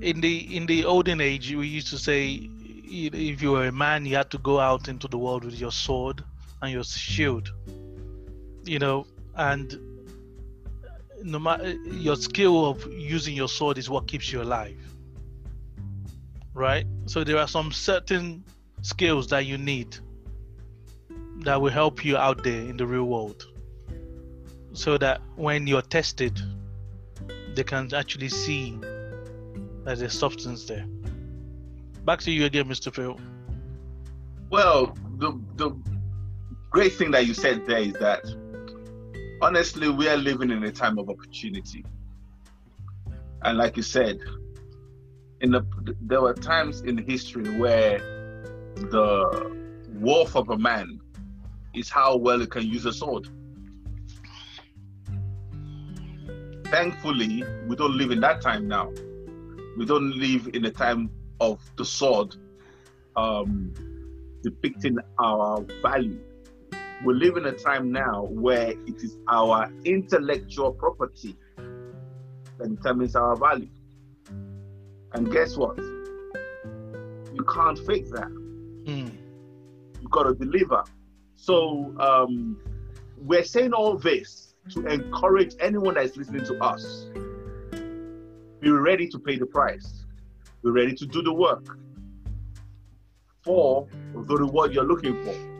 in 0.00 0.20
the 0.20 0.56
in 0.56 0.66
the 0.66 0.84
olden 0.84 1.20
age, 1.20 1.54
we 1.54 1.66
used 1.66 1.88
to 1.88 1.98
say, 1.98 2.48
if 2.84 3.42
you 3.42 3.52
were 3.52 3.66
a 3.66 3.72
man, 3.72 4.06
you 4.06 4.16
had 4.16 4.30
to 4.30 4.38
go 4.38 4.58
out 4.58 4.88
into 4.88 5.08
the 5.08 5.18
world 5.18 5.44
with 5.44 5.58
your 5.58 5.72
sword 5.72 6.22
and 6.62 6.72
your 6.72 6.84
shield. 6.84 7.52
You 8.64 8.78
know, 8.78 9.06
and 9.36 9.78
no 11.22 11.38
matter 11.38 11.72
your 11.90 12.16
skill 12.16 12.66
of 12.66 12.92
using 12.92 13.34
your 13.34 13.48
sword 13.48 13.78
is 13.78 13.88
what 13.88 14.06
keeps 14.06 14.32
you 14.32 14.42
alive 14.42 14.76
right? 16.56 16.86
So 17.04 17.22
there 17.22 17.38
are 17.38 17.46
some 17.46 17.70
certain 17.70 18.42
skills 18.80 19.28
that 19.28 19.44
you 19.44 19.58
need 19.58 19.96
that 21.40 21.60
will 21.60 21.70
help 21.70 22.04
you 22.04 22.16
out 22.16 22.42
there 22.42 22.60
in 22.60 22.78
the 22.78 22.86
real 22.86 23.04
world. 23.04 23.44
So 24.72 24.98
that 24.98 25.20
when 25.36 25.66
you're 25.66 25.82
tested, 25.82 26.40
they 27.54 27.62
can 27.62 27.92
actually 27.94 28.30
see 28.30 28.78
that 29.84 29.98
there's 29.98 30.18
substance 30.18 30.64
there. 30.64 30.86
Back 32.04 32.20
to 32.20 32.30
you 32.30 32.46
again, 32.46 32.66
Mr. 32.66 32.92
Phil. 32.92 33.20
Well, 34.50 34.96
the 35.18 35.38
the 35.56 35.70
great 36.70 36.92
thing 36.94 37.10
that 37.10 37.26
you 37.26 37.34
said 37.34 37.66
there 37.66 37.78
is 37.78 37.94
that 37.94 38.24
honestly 39.40 39.88
we 39.88 40.08
are 40.08 40.16
living 40.16 40.50
in 40.50 40.62
a 40.64 40.72
time 40.72 40.98
of 40.98 41.08
opportunity. 41.08 41.84
And 43.42 43.58
like 43.58 43.76
you 43.76 43.82
said, 43.82 44.18
in 45.40 45.50
the 45.50 45.62
there 46.00 46.20
were 46.20 46.34
times 46.34 46.80
in 46.80 46.98
history 46.98 47.48
where 47.58 47.98
the 48.76 49.56
worth 50.00 50.34
of 50.36 50.50
a 50.50 50.58
man 50.58 51.00
is 51.74 51.90
how 51.90 52.16
well 52.16 52.40
he 52.40 52.46
can 52.46 52.66
use 52.66 52.86
a 52.86 52.92
sword. 52.92 53.28
Thankfully, 56.66 57.44
we 57.68 57.76
don't 57.76 57.96
live 57.96 58.10
in 58.10 58.20
that 58.20 58.40
time 58.40 58.66
now. 58.66 58.90
We 59.76 59.84
don't 59.84 60.16
live 60.16 60.48
in 60.54 60.64
a 60.64 60.70
time 60.70 61.10
of 61.40 61.60
the 61.76 61.84
sword 61.84 62.34
um, 63.14 63.72
depicting 64.42 64.98
our 65.18 65.60
value. 65.82 66.18
We 67.04 67.14
live 67.14 67.36
in 67.36 67.46
a 67.46 67.52
time 67.52 67.92
now 67.92 68.24
where 68.30 68.70
it 68.70 68.96
is 69.02 69.18
our 69.28 69.70
intellectual 69.84 70.72
property 70.72 71.36
that 72.58 72.74
determines 72.74 73.14
our 73.14 73.36
value. 73.36 73.68
And 75.12 75.30
guess 75.30 75.56
what? 75.56 75.76
You 75.78 77.44
can't 77.52 77.78
fake 77.86 78.10
that. 78.10 78.28
Mm. 78.84 79.12
You've 80.00 80.10
got 80.10 80.24
to 80.24 80.34
deliver. 80.34 80.84
So 81.34 81.94
um, 82.00 82.58
we're 83.18 83.44
saying 83.44 83.72
all 83.72 83.98
this 83.98 84.54
to 84.70 84.86
encourage 84.86 85.54
anyone 85.60 85.94
that 85.94 86.04
is 86.04 86.16
listening 86.16 86.44
to 86.46 86.64
us. 86.64 87.06
Be 88.60 88.70
ready 88.70 89.06
to 89.08 89.18
pay 89.18 89.36
the 89.36 89.46
price. 89.46 90.06
Be 90.64 90.70
ready 90.70 90.94
to 90.94 91.06
do 91.06 91.22
the 91.22 91.32
work 91.32 91.78
for 93.42 93.86
the 94.14 94.36
reward 94.36 94.74
you're 94.74 94.84
looking 94.84 95.22
for. 95.24 95.55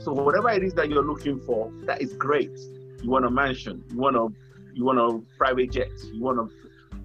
So 0.00 0.12
whatever 0.12 0.48
it 0.48 0.62
is 0.62 0.72
that 0.74 0.88
you're 0.88 1.04
looking 1.04 1.38
for, 1.40 1.70
that 1.84 2.00
is 2.00 2.14
great. 2.14 2.56
You 3.02 3.10
want 3.10 3.26
a 3.26 3.30
mansion, 3.30 3.84
you 3.90 3.98
want 3.98 4.16
a 4.16 4.28
you 4.72 4.84
want 4.84 4.98
a 4.98 5.20
private 5.36 5.72
jet, 5.72 5.90
you 6.12 6.22
want 6.22 6.38
a 6.38 6.48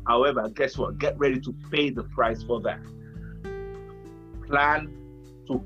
however, 0.07 0.47
guess 0.49 0.77
what? 0.77 0.97
Get 0.97 1.17
ready 1.19 1.41
to 1.41 1.53
pay 1.71 1.89
the 1.89 2.03
price 2.03 2.41
for 2.43 2.61
that. 2.61 2.79
Plan 4.47 4.93
to 5.47 5.61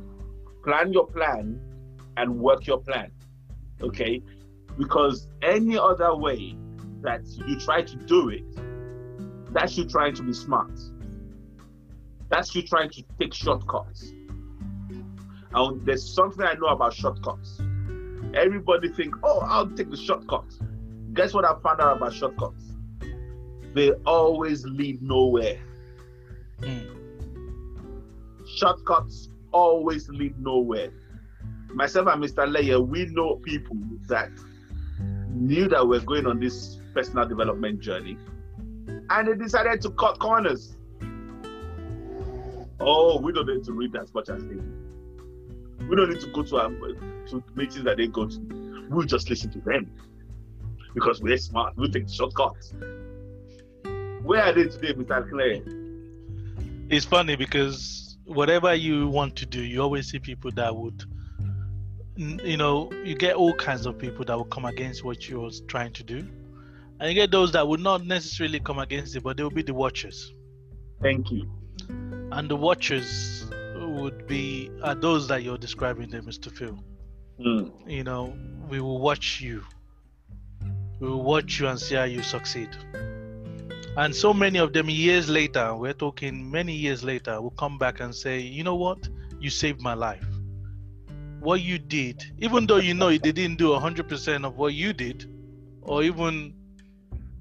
plan 0.63 0.91
your 0.91 1.05
plan 1.05 1.61
and 2.17 2.39
work 2.39 2.65
your 2.65 2.79
plan. 2.79 3.11
Okay? 3.81 4.23
Because 4.77 5.27
any 5.43 5.77
other 5.77 6.15
way 6.15 6.57
that 7.01 7.21
you 7.45 7.59
try 7.59 7.83
to 7.83 7.95
do 7.95 8.29
it, 8.29 8.43
that's 9.53 9.77
you 9.77 9.85
trying 9.85 10.15
to 10.15 10.23
be 10.23 10.33
smart. 10.33 10.71
That's 12.29 12.55
you 12.55 12.63
trying 12.63 12.89
to 12.91 13.03
take 13.19 13.33
shortcuts. 13.33 14.13
And 15.53 15.85
there's 15.85 16.07
something 16.07 16.45
I 16.45 16.53
know 16.53 16.67
about 16.67 16.93
shortcuts. 16.93 17.59
Everybody 18.33 18.89
think, 18.89 19.15
oh, 19.23 19.39
I'll 19.39 19.67
take 19.67 19.89
the 19.89 19.97
shortcut. 19.97 20.45
Guess 21.13 21.33
what 21.33 21.45
I 21.45 21.53
found 21.63 21.81
out 21.81 21.97
about 21.97 22.13
shortcuts? 22.13 22.63
They 23.73 23.91
always 24.05 24.65
lead 24.65 25.01
nowhere. 25.01 25.59
Mm. 26.59 26.95
Shortcuts 28.47 29.29
always 29.51 30.09
lead 30.09 30.39
nowhere. 30.39 30.91
Myself 31.73 32.07
and 32.07 32.23
Mr. 32.23 32.47
Leyer, 32.47 32.85
we 32.85 33.05
know 33.05 33.35
people 33.37 33.77
that 34.07 34.29
knew 35.29 35.67
that 35.67 35.87
we're 35.87 35.99
going 35.99 36.25
on 36.25 36.39
this 36.39 36.79
personal 36.93 37.27
development 37.27 37.79
journey 37.79 38.17
and 39.09 39.27
they 39.27 39.35
decided 39.35 39.81
to 39.81 39.89
cut 39.91 40.19
corners. 40.19 40.75
Oh, 42.79 43.19
we 43.19 43.33
don't 43.33 43.47
need 43.47 43.63
to 43.65 43.73
read 43.73 43.95
as 43.95 44.13
much 44.13 44.29
as 44.29 44.43
they 44.43 44.55
do. 44.55 44.78
We 45.89 45.95
don't 45.95 46.09
need 46.11 46.21
to 46.21 46.27
go 46.27 46.43
to, 46.43 46.57
um, 46.57 47.25
to 47.29 47.43
meetings 47.55 47.83
that 47.83 47.97
they 47.97 48.07
go 48.07 48.27
to. 48.27 48.87
We'll 48.89 49.07
just 49.07 49.27
listen 49.27 49.51
to 49.51 49.59
them 49.59 49.91
because 50.93 51.19
we're 51.19 51.37
smart. 51.37 51.75
We'll 51.77 51.89
take 51.89 52.07
shortcuts. 52.07 52.73
Where 54.21 54.43
are 54.43 54.53
they 54.53 54.65
today, 54.65 54.93
Mr. 54.93 55.27
Clay? 55.29 55.63
It's 56.89 57.05
funny 57.05 57.35
because 57.35 58.17
whatever 58.25 58.75
you 58.75 59.07
want 59.07 59.35
to 59.37 59.47
do, 59.47 59.61
you 59.61 59.81
always 59.81 60.11
see 60.11 60.19
people 60.19 60.51
that 60.51 60.75
would, 60.75 61.03
you 62.15 62.57
know, 62.57 62.91
you 63.03 63.15
get 63.15 63.35
all 63.35 63.55
kinds 63.55 63.87
of 63.87 63.97
people 63.97 64.25
that 64.25 64.37
will 64.37 64.45
come 64.45 64.65
against 64.65 65.03
what 65.03 65.27
you're 65.27 65.49
trying 65.67 65.93
to 65.93 66.03
do. 66.03 66.27
And 66.99 67.09
you 67.09 67.15
get 67.15 67.31
those 67.31 67.53
that 67.53 67.67
would 67.67 67.79
not 67.79 68.05
necessarily 68.05 68.59
come 68.59 68.77
against 68.77 69.15
it, 69.15 69.23
but 69.23 69.37
they 69.37 69.43
will 69.43 69.49
be 69.49 69.63
the 69.63 69.73
watchers. 69.73 70.33
Thank 71.01 71.31
you. 71.31 71.49
And 72.31 72.47
the 72.47 72.55
watchers 72.55 73.49
would 73.89 74.27
be 74.27 74.71
are 74.83 74.95
those 74.95 75.27
that 75.27 75.43
you're 75.43 75.57
describing 75.57 76.09
there, 76.09 76.21
Mr. 76.21 76.51
Phil. 76.51 76.77
Mm. 77.39 77.71
You 77.87 78.03
know, 78.03 78.35
we 78.69 78.79
will 78.81 78.99
watch 78.99 79.41
you. 79.41 79.63
We 80.99 81.07
will 81.07 81.23
watch 81.23 81.59
you 81.59 81.67
and 81.67 81.79
see 81.79 81.95
how 81.95 82.03
you 82.03 82.21
succeed. 82.21 82.69
And 83.97 84.15
so 84.15 84.33
many 84.33 84.59
of 84.59 84.73
them 84.73 84.89
years 84.89 85.29
later, 85.29 85.75
we're 85.75 85.93
talking 85.93 86.49
many 86.49 86.73
years 86.73 87.03
later, 87.03 87.41
will 87.41 87.51
come 87.51 87.77
back 87.77 87.99
and 87.99 88.13
say, 88.13 88.39
you 88.39 88.63
know 88.63 88.75
what? 88.75 89.09
You 89.39 89.49
saved 89.49 89.81
my 89.81 89.93
life. 89.93 90.25
What 91.39 91.61
you 91.61 91.79
did, 91.79 92.23
even 92.39 92.67
though 92.67 92.77
you 92.77 92.93
know 92.93 93.09
they 93.09 93.31
didn't 93.31 93.57
do 93.57 93.69
100% 93.69 94.45
of 94.45 94.57
what 94.57 94.73
you 94.73 94.93
did, 94.93 95.25
or 95.81 96.03
even 96.03 96.53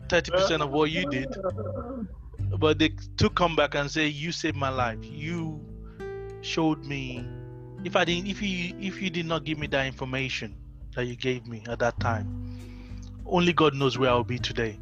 30% 0.07 0.61
of 0.61 0.71
what 0.71 0.91
you 0.91 1.09
did, 1.11 1.37
but 2.59 2.79
they 2.79 2.91
to 3.19 3.29
come 3.31 3.55
back 3.57 3.75
and 3.75 3.91
say, 3.91 4.07
you 4.07 4.33
saved 4.33 4.57
my 4.57 4.69
life. 4.69 4.99
You 5.03 5.61
showed 6.41 6.85
me 6.85 7.27
if 7.85 7.97
I 7.97 8.05
didn't 8.05 8.29
if 8.29 8.43
you 8.43 8.75
if 8.81 9.01
you 9.01 9.11
did 9.11 9.27
not 9.27 9.45
give 9.45 9.59
me 9.59 9.67
that 9.69 9.87
information 9.87 10.57
that 10.95 11.05
you 11.07 11.17
gave 11.17 11.47
me 11.47 11.63
at 11.69 11.79
that 11.79 11.99
time, 12.01 12.27
only 13.27 13.53
God 13.53 13.75
knows 13.75 13.99
where 13.99 14.11
I'll 14.11 14.25
be 14.25 14.39
today. 14.39 14.79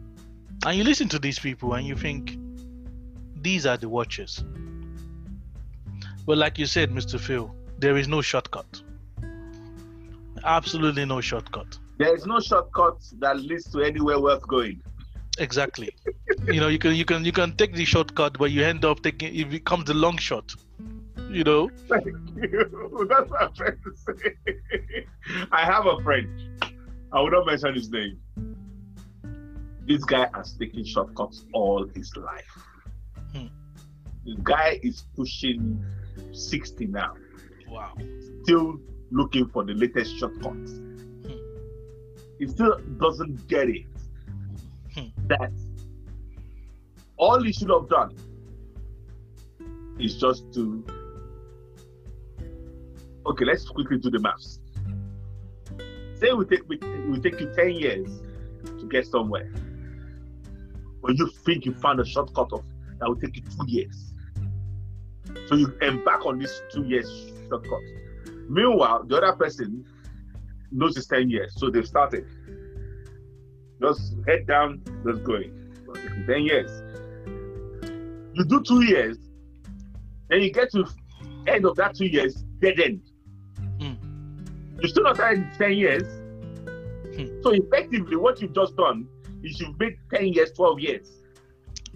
And 0.64 0.76
you 0.78 0.84
listen 0.84 1.08
to 1.10 1.18
these 1.18 1.38
people 1.38 1.74
and 1.74 1.86
you 1.86 1.94
think 1.94 2.38
these 3.42 3.66
are 3.66 3.76
the 3.76 3.88
watchers. 3.88 4.44
But 6.26 6.38
like 6.38 6.58
you 6.58 6.66
said, 6.66 6.90
Mr. 6.90 7.20
Phil, 7.20 7.54
there 7.78 7.96
is 7.96 8.08
no 8.08 8.20
shortcut. 8.22 8.82
Absolutely 10.44 11.04
no 11.04 11.20
shortcut. 11.20 11.78
There 11.98 12.14
is 12.14 12.26
no 12.26 12.40
shortcut 12.40 12.98
that 13.20 13.38
leads 13.38 13.70
to 13.72 13.82
anywhere 13.82 14.18
worth 14.20 14.46
going. 14.46 14.82
Exactly. 15.38 15.94
you 16.46 16.60
know, 16.60 16.68
you 16.68 16.78
can 16.78 16.94
you 16.94 17.04
can 17.04 17.24
you 17.24 17.32
can 17.32 17.56
take 17.56 17.74
the 17.74 17.84
shortcut, 17.84 18.38
but 18.38 18.50
you 18.50 18.62
end 18.62 18.84
up 18.84 19.02
taking 19.02 19.34
it 19.34 19.50
becomes 19.50 19.84
the 19.84 19.94
long 19.94 20.16
shot. 20.16 20.54
You 21.30 21.44
know. 21.44 21.70
Thank 21.88 22.06
you. 22.06 23.06
That's 23.08 23.30
what 23.30 23.42
I'm 23.42 23.54
trying 23.54 23.78
to 23.82 23.92
say. 23.96 25.06
I 25.52 25.64
have 25.64 25.86
a 25.86 26.00
friend. 26.02 26.62
I 27.12 27.20
will 27.20 27.30
not 27.30 27.46
mention 27.46 27.74
his 27.74 27.90
name. 27.90 28.18
This 29.86 30.04
guy 30.04 30.28
has 30.34 30.54
taken 30.54 30.84
shortcuts 30.84 31.44
all 31.52 31.86
his 31.94 32.14
life. 32.16 32.58
Hmm. 33.32 33.46
This 34.24 34.36
guy 34.42 34.80
is 34.82 35.04
pushing 35.16 35.84
60 36.32 36.86
now. 36.86 37.14
Wow. 37.68 37.94
Still 38.42 38.80
looking 39.10 39.48
for 39.48 39.64
the 39.64 39.74
latest 39.74 40.18
shortcuts. 40.18 40.72
Hmm. 40.72 41.38
He 42.38 42.46
still 42.48 42.78
doesn't 42.98 43.46
get 43.48 43.68
it. 43.68 43.86
Hmm. 44.94 45.06
That 45.26 45.52
all 47.16 47.42
he 47.42 47.52
should 47.52 47.70
have 47.70 47.88
done 47.88 48.14
is 49.98 50.16
just 50.16 50.52
to 50.54 50.84
okay, 53.26 53.44
let's 53.44 53.68
quickly 53.68 53.98
do 53.98 54.10
the 54.10 54.20
maths. 54.20 54.60
Say 56.18 56.32
we 56.32 56.44
take 56.46 56.68
we, 56.68 56.78
we 57.08 57.20
take 57.20 57.40
you 57.40 57.52
10 57.54 57.70
years 57.72 58.08
to 58.64 58.88
get 58.88 59.06
somewhere. 59.06 59.50
But 61.02 61.18
you 61.18 61.30
think 61.44 61.66
you 61.66 61.74
found 61.74 62.00
a 62.00 62.04
shortcut 62.04 62.52
of 62.52 62.64
that 62.98 63.08
will 63.08 63.16
take 63.16 63.36
you 63.36 63.42
two 63.42 63.66
years. 63.66 64.12
So 65.46 65.56
you 65.56 65.76
embark 65.82 66.24
on 66.24 66.38
this 66.38 66.62
two 66.72 66.84
years 66.84 67.32
shortcut. 67.48 67.80
Meanwhile, 68.48 69.04
the 69.04 69.16
other 69.16 69.36
person 69.36 69.84
knows 70.72 70.96
it's 70.96 71.06
10 71.06 71.30
years, 71.30 71.52
so 71.56 71.70
they've 71.70 71.86
started. 71.86 72.26
Just 73.80 74.14
head 74.26 74.46
down, 74.46 74.82
just 75.04 75.22
going. 75.24 75.52
10 76.26 76.42
years. 76.44 76.70
You 78.34 78.44
do 78.44 78.62
two 78.62 78.82
years, 78.84 79.18
then 80.28 80.40
you 80.42 80.52
get 80.52 80.70
to 80.72 80.86
end 81.46 81.64
of 81.64 81.76
that 81.76 81.94
two 81.94 82.06
years, 82.06 82.44
dead 82.60 82.80
end. 82.80 83.02
You 84.80 84.88
still 84.88 85.04
not 85.04 85.18
in 85.32 85.50
10 85.58 85.72
years. 85.72 86.02
Hmm. 87.16 87.42
So 87.42 87.50
effectively, 87.52 88.16
what 88.16 88.40
you've 88.40 88.54
just 88.54 88.76
done 88.76 89.08
is 89.42 89.60
you've 89.60 89.78
made 89.78 89.96
10 90.12 90.28
years, 90.28 90.52
12 90.52 90.80
years. 90.80 91.12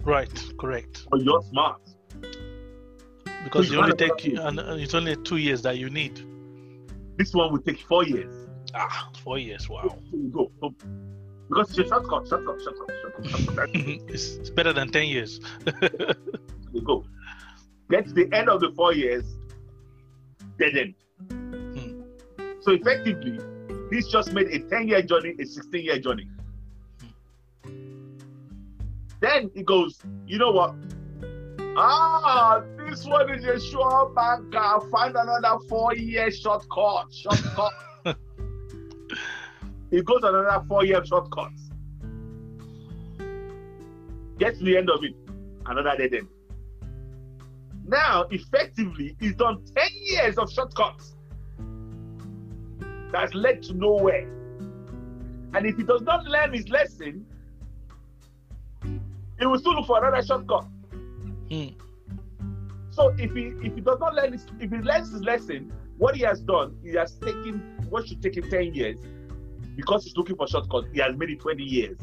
Right. 0.03 0.31
Correct. 0.59 1.07
But 1.11 1.23
you're 1.23 1.43
smart. 1.43 1.81
Because 3.45 3.69
you 3.71 3.77
you 3.77 3.83
only 3.83 3.97
take 3.97 4.25
and 4.25 4.59
it's 4.81 4.95
only 4.95 5.17
two 5.17 5.39
years 5.39 5.63
that 5.63 5.79
you 5.79 5.89
need. 5.89 6.25
This 7.17 7.33
one 7.35 7.53
will 7.53 7.61
take 7.61 7.81
four 7.81 8.05
years. 8.05 8.49
Ah, 8.75 9.11
four 9.23 9.39
years. 9.39 9.69
Wow. 9.69 9.97
Go. 10.31 10.51
So- 10.61 10.75
because 11.51 11.71
it's 11.71 11.79
a 11.81 11.89
shortcut, 11.89 12.29
shortcut, 12.29 12.63
shortcut, 12.63 13.27
shortcut, 13.27 13.71
it's, 13.75 14.37
it's 14.37 14.51
better 14.51 14.73
than 14.73 14.89
ten 14.93 15.09
years. 15.09 15.41
you 16.73 16.81
go. 16.83 17.05
Get 17.91 18.07
to 18.07 18.13
the 18.15 18.33
end 18.33 18.49
of 18.49 18.61
the 18.61 18.71
four 18.77 18.95
years, 18.95 19.25
dead 20.61 20.77
end. 20.77 20.95
So 22.61 22.73
effectively, 22.73 23.39
he's 23.91 24.09
just 24.09 24.33
made 24.33 24.49
a 24.49 24.59
10 24.59 24.89
year 24.89 25.03
journey, 25.03 25.35
a 25.41 25.45
16 25.47 25.85
year 25.85 25.99
journey. 25.99 26.29
Then 29.21 29.51
he 29.55 29.63
goes, 29.63 30.01
you 30.27 30.39
know 30.39 30.51
what? 30.51 30.75
Ah, 31.77 32.63
this 32.77 33.07
one 33.07 33.31
is 33.31 33.45
a 33.45 33.61
sure 33.61 34.13
banker. 34.15 34.81
Find 34.91 35.17
another 35.17 35.59
four 35.69 35.95
year 35.95 36.31
shortcut. 36.31 37.13
Shortcut. 37.13 37.73
he 39.91 40.03
goes 40.03 40.21
another 40.23 40.65
four 40.69 40.85
year 40.85 41.05
shortcut. 41.05 41.53
Gets 44.39 44.59
to 44.59 44.65
the 44.65 44.77
end 44.77 44.91
of 44.91 45.05
it, 45.05 45.15
another 45.67 45.97
dead 45.97 46.15
end. 46.15 46.29
Now, 47.87 48.25
effectively, 48.31 49.17
he's 49.21 49.35
done 49.35 49.63
10 49.77 49.89
years 50.07 50.39
of 50.39 50.51
shortcuts 50.51 51.15
that's 53.13 53.35
led 53.35 53.63
to 53.65 53.75
nowhere. 53.75 54.29
And 55.53 55.67
if 55.67 55.77
he 55.77 55.83
does 55.83 56.03
not 56.03 56.25
learn 56.25 56.53
his 56.53 56.69
lesson, 56.69 57.27
he 58.83 59.47
will 59.47 59.59
still 59.59 59.75
look 59.75 59.87
for 59.87 60.05
another 60.05 60.25
shortcut. 60.25 60.67
Hmm. 61.51 61.69
So 62.91 63.15
if 63.19 63.33
he 63.33 63.53
if 63.67 63.75
he 63.75 63.81
does 63.81 63.99
not 63.99 64.15
learn 64.15 64.33
his, 64.33 64.47
if 64.61 64.71
he 64.71 64.77
learns 64.79 65.13
his 65.13 65.23
lesson, 65.23 65.73
what 65.99 66.15
he 66.15 66.23
has 66.23 66.41
done, 66.41 66.77
he 66.83 66.91
has 66.95 67.15
taken 67.15 67.59
what 67.89 68.07
should 68.07 68.23
take 68.23 68.37
him 68.37 68.49
10 68.49 68.75
years 68.75 68.99
because 69.77 70.05
he's 70.05 70.17
looking 70.17 70.37
for 70.37 70.47
shortcuts, 70.47 70.89
he 70.93 71.01
has 71.01 71.17
made 71.17 71.31
it 71.31 71.41
20 71.41 71.63
years. 71.63 71.99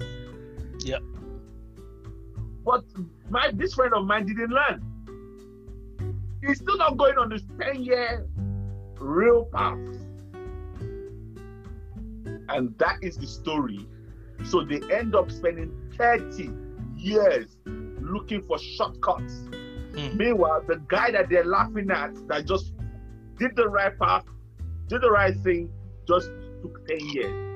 Yeah. 0.79 0.97
But 2.65 2.83
my 3.29 3.51
this 3.53 3.73
friend 3.73 3.93
of 3.93 4.05
mine 4.05 4.25
didn't 4.25 4.51
learn. 4.51 4.83
He's 6.45 6.57
still 6.57 6.77
not 6.77 6.97
going 6.97 7.17
on 7.17 7.29
this 7.29 7.43
10 7.59 7.83
year 7.83 8.27
real 8.99 9.45
path. 9.45 9.77
And 12.49 12.77
that 12.77 12.97
is 13.01 13.17
the 13.17 13.27
story. 13.27 13.87
So 14.45 14.63
they 14.63 14.81
end 14.93 15.15
up 15.15 15.31
spending 15.31 15.71
30 15.97 16.51
years 16.95 17.57
looking 17.65 18.41
for 18.43 18.57
shortcuts. 18.57 19.45
Hmm. 19.95 20.17
Meanwhile, 20.17 20.63
the 20.67 20.81
guy 20.87 21.11
that 21.11 21.29
they're 21.29 21.45
laughing 21.45 21.89
at 21.91 22.15
that 22.27 22.45
just 22.45 22.73
did 23.37 23.55
the 23.55 23.67
right 23.67 23.97
path, 23.97 24.25
did 24.87 25.01
the 25.01 25.11
right 25.11 25.37
thing, 25.39 25.69
just 26.07 26.29
took 26.61 26.87
10 26.87 26.99
years 27.09 27.47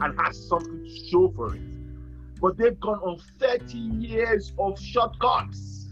and 0.00 0.20
has 0.20 0.48
something 0.48 0.84
to 0.84 1.08
show 1.10 1.32
for 1.34 1.54
it. 1.54 1.62
But 2.40 2.56
they've 2.56 2.78
gone 2.78 3.00
on 3.00 3.18
30 3.40 3.76
years 3.76 4.52
of 4.58 4.80
shortcuts 4.80 5.88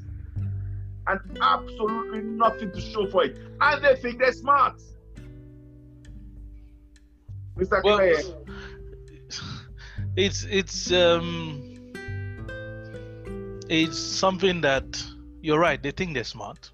and 1.09 1.21
absolutely 1.41 2.21
nothing 2.23 2.73
to 2.73 2.81
show 2.81 3.07
for 3.09 3.25
it. 3.25 3.39
And 3.61 3.85
they 3.85 3.97
think 3.97 4.19
they're 4.19 4.33
smart. 4.33 4.81
Mr. 7.57 7.83
Well, 7.83 7.99
Clay, 7.99 8.23
it's 10.17 10.45
it's 10.45 10.93
um 10.93 11.63
it's 13.69 13.99
something 13.99 14.61
that 14.61 15.03
you're 15.41 15.59
right. 15.59 15.83
They 15.83 15.91
think 15.91 16.15
they're 16.15 16.25
smart, 16.25 16.71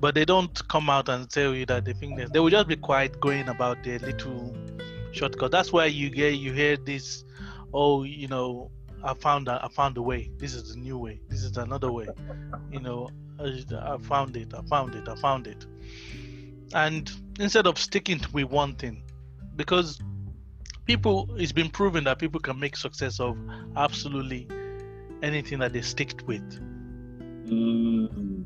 but 0.00 0.14
they 0.14 0.24
don't 0.24 0.68
come 0.68 0.88
out 0.88 1.08
and 1.08 1.28
tell 1.28 1.54
you 1.54 1.66
that 1.66 1.84
they 1.84 1.92
think 1.92 2.18
they 2.18 2.26
they 2.26 2.40
will 2.40 2.50
just 2.50 2.68
be 2.68 2.76
quiet, 2.76 3.20
going 3.20 3.48
about 3.48 3.82
their 3.84 3.98
little 3.98 4.56
shortcut. 5.12 5.50
That's 5.50 5.72
why 5.72 5.86
you 5.86 6.10
get 6.10 6.34
you 6.34 6.52
hear 6.52 6.76
this, 6.76 7.24
oh, 7.74 8.04
you 8.04 8.28
know, 8.28 8.70
I 9.02 9.14
found 9.14 9.48
a, 9.48 9.64
I 9.64 9.68
found 9.68 9.96
a 9.96 10.02
way. 10.02 10.30
This 10.38 10.54
is 10.54 10.74
the 10.74 10.80
new 10.80 10.98
way. 10.98 11.20
This 11.28 11.42
is 11.42 11.56
another 11.56 11.92
way. 11.92 12.08
You 12.70 12.80
know, 12.80 13.08
I, 13.38 13.62
I 13.80 13.98
found 13.98 14.36
it. 14.36 14.52
I 14.54 14.62
found 14.62 14.94
it. 14.94 15.08
I 15.08 15.14
found 15.16 15.46
it. 15.46 15.66
And 16.74 17.10
instead 17.38 17.66
of 17.66 17.78
sticking 17.78 18.20
with 18.32 18.50
one 18.50 18.74
thing, 18.74 19.02
because 19.58 20.00
people 20.86 21.28
it's 21.36 21.52
been 21.52 21.68
proven 21.68 22.04
that 22.04 22.18
people 22.18 22.40
can 22.40 22.58
make 22.58 22.76
success 22.76 23.20
of 23.20 23.36
absolutely 23.76 24.48
anything 25.22 25.58
that 25.58 25.74
they 25.74 25.82
stick 25.82 26.22
with. 26.26 26.48
Mm, 27.50 28.44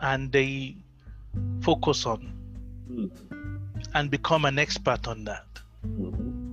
and 0.00 0.30
they 0.30 0.76
focus 1.62 2.06
on 2.06 2.32
mm, 2.88 3.10
and 3.94 4.10
become 4.10 4.44
an 4.44 4.58
expert 4.58 5.08
on 5.08 5.24
that. 5.24 5.46
Mhm. 5.84 6.44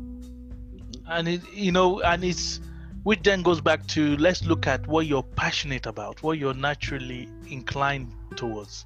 and 1.07 1.27
it 1.27 1.41
you 1.53 1.71
know 1.71 2.01
and 2.01 2.23
it's 2.23 2.59
which 3.03 3.21
then 3.23 3.41
goes 3.41 3.61
back 3.61 3.85
to 3.87 4.17
let's 4.17 4.43
look 4.45 4.67
at 4.67 4.85
what 4.87 5.07
you're 5.07 5.23
passionate 5.23 5.85
about 5.85 6.21
what 6.21 6.37
you're 6.37 6.53
naturally 6.53 7.29
inclined 7.49 8.11
towards 8.35 8.85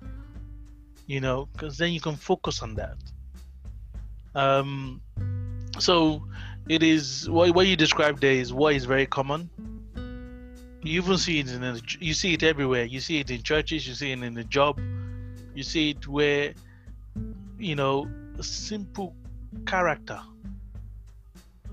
you 1.07 1.19
know 1.19 1.47
because 1.53 1.77
then 1.77 1.91
you 1.93 1.99
can 1.99 2.15
focus 2.15 2.61
on 2.61 2.75
that 2.75 2.97
um 4.36 5.02
so 5.80 6.24
it 6.67 6.84
is 6.84 7.30
what, 7.30 7.54
what 7.56 7.67
you 7.67 7.76
described 7.76 8.21
there 8.21 8.34
is 8.34 8.54
what 8.54 8.76
is 8.76 8.86
very 8.86 9.06
common. 9.06 9.50
You 10.84 11.02
even 11.02 11.17
see 11.17 11.39
it 11.39 11.52
in 11.52 11.63
a, 11.63 11.80
you 12.00 12.13
see 12.13 12.34
it 12.34 12.43
everywhere. 12.43 12.86
You 12.86 13.00
see 13.00 13.19
it 13.19 13.32
in 13.32 13.41
churches 13.41 13.88
you 13.88 13.93
see 13.93 14.12
it 14.12 14.21
in 14.21 14.34
the 14.34 14.43
job 14.43 14.80
you 15.56 15.63
see 15.63 15.91
it 15.91 16.08
where 16.08 16.54
you 17.58 17.76
know 17.76 18.10
a 18.38 18.43
simple 18.43 19.15
character 19.65 20.19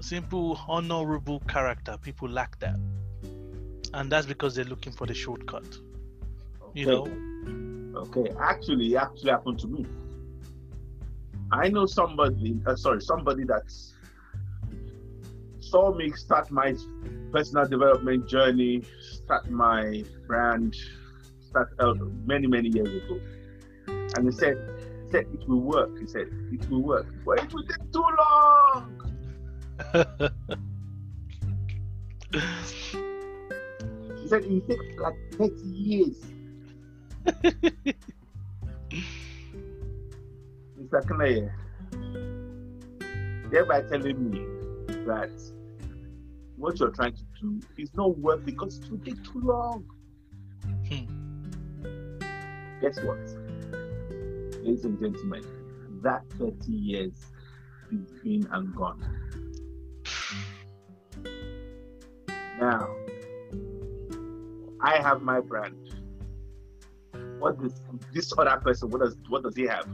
simple 0.03 0.59
honorable 0.68 1.40
character 1.48 1.96
people 2.03 2.29
lack 2.29 2.59
that. 2.59 2.77
And 3.94 4.11
that's 4.11 4.27
because 4.27 4.55
they're 4.55 4.64
looking 4.64 4.92
for 4.92 5.07
the 5.07 5.14
shortcut. 5.14 5.64
You 6.75 6.87
know? 6.87 8.01
Okay, 8.01 8.33
actually, 8.40 8.94
it 8.94 8.96
actually 8.96 9.31
happened 9.31 9.59
to 9.61 9.68
me. 9.68 9.87
I 11.52 11.68
know 11.68 11.84
somebody, 11.84 12.58
uh, 12.66 12.74
sorry, 12.76 13.02
somebody 13.02 13.44
that 13.44 13.70
saw 15.60 15.94
me 15.94 16.10
start 16.12 16.50
my 16.50 16.74
personal 17.30 17.68
development 17.68 18.26
journey, 18.26 18.82
start 19.00 19.50
my 19.50 20.02
brand, 20.26 20.74
start 21.40 21.74
uh, 21.78 21.92
many 22.24 22.46
many 22.46 22.70
years 22.70 22.88
ago, 22.88 23.20
and 23.86 24.24
he 24.24 24.32
said, 24.32 24.56
he 25.04 25.10
said 25.10 25.26
it 25.30 25.46
will 25.46 25.60
work. 25.60 25.90
He 26.00 26.06
said 26.06 26.28
it 26.52 26.70
will 26.70 26.82
work, 26.82 27.06
but 27.22 27.40
it 27.40 27.52
will 27.52 27.64
take 27.64 27.92
too 27.92 28.06
long. 28.18 28.98
he 34.22 34.28
said 34.28 34.42
it 34.42 34.50
will 34.50 34.62
take 34.62 35.00
like 35.00 35.18
thirty 35.36 35.68
years. 35.68 36.16
Clay, 41.00 41.48
thereby 43.50 43.83
telling 43.83 44.31
me 44.31 44.44
that 45.07 45.31
what 46.57 46.78
you're 46.78 46.90
trying 46.90 47.14
to 47.14 47.24
do 47.40 47.61
is 47.78 47.92
not 47.94 48.18
worth 48.18 48.44
because 48.44 48.78
it 48.78 48.90
will 48.90 48.98
take 48.98 49.22
too 49.24 49.40
long. 49.40 49.85
Hmm. 50.88 52.18
Guess 52.81 53.00
what? 53.00 53.18
Ladies 54.62 54.85
and 54.85 55.00
gentlemen, 55.00 55.44
that 56.02 56.22
30 56.38 56.70
years 56.70 57.12
is 57.90 58.12
been 58.22 58.46
and 58.52 58.74
gone. 58.74 59.02
Now, 62.61 62.94
I 64.81 64.98
have 64.98 65.22
my 65.22 65.40
brand. 65.40 65.76
What 67.38 67.61
does 67.61 67.74
this 68.12 68.33
other 68.37 68.61
person? 68.61 68.90
What 68.90 69.00
does 69.00 69.16
what 69.28 69.42
does 69.42 69.57
he 69.57 69.64
have? 69.64 69.87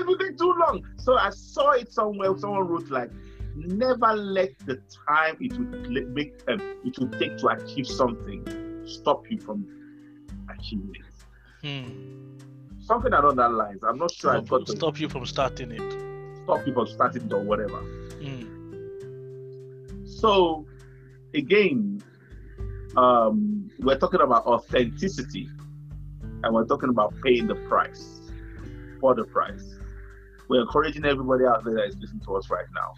It 0.00 0.06
will 0.06 0.18
take 0.18 0.36
too 0.38 0.52
long. 0.66 0.84
So 0.96 1.16
I 1.16 1.30
saw 1.30 1.72
it 1.72 1.92
somewhere. 1.92 2.36
Someone 2.38 2.66
wrote 2.68 2.90
like, 2.90 3.10
"Never 3.54 4.12
let 4.14 4.50
the 4.66 4.80
time 5.08 5.36
it 5.40 5.52
would 5.58 6.10
make 6.14 6.34
um, 6.48 6.60
it 6.84 6.98
would 6.98 7.12
take 7.18 7.36
to 7.38 7.48
achieve 7.48 7.86
something 7.86 8.44
stop 8.86 9.30
you 9.30 9.38
from 9.40 9.66
achieving 10.58 10.94
it." 10.94 11.06
Hmm. 11.62 12.78
Something 12.80 13.12
along 13.12 13.36
that 13.36 13.52
lines. 13.52 13.82
I'm 13.84 13.98
not 13.98 14.10
sure 14.10 14.30
I 14.32 14.38
Stop, 14.38 14.48
got 14.48 14.66
to 14.66 14.76
stop 14.76 15.00
you 15.00 15.08
from 15.08 15.26
starting 15.26 15.70
it. 15.72 15.92
stop 16.44 16.66
you 16.66 16.72
from 16.72 16.86
starting 16.86 17.26
it 17.26 17.32
or 17.32 17.42
whatever. 17.42 17.78
Hmm. 18.22 18.46
So, 20.04 20.66
again, 21.34 22.02
um, 22.96 23.70
we're 23.78 23.98
talking 23.98 24.20
about 24.20 24.44
authenticity 24.46 25.48
and 26.42 26.54
we're 26.54 26.66
talking 26.66 26.88
about 26.88 27.14
paying 27.22 27.46
the 27.46 27.54
price 27.68 28.20
for 29.00 29.14
the 29.14 29.24
price. 29.24 29.76
We're 30.50 30.62
encouraging 30.62 31.04
everybody 31.04 31.44
out 31.44 31.64
there 31.64 31.74
that 31.74 31.84
is 31.84 31.96
listening 31.96 32.22
to 32.24 32.34
us 32.34 32.50
right 32.50 32.66
now 32.74 32.94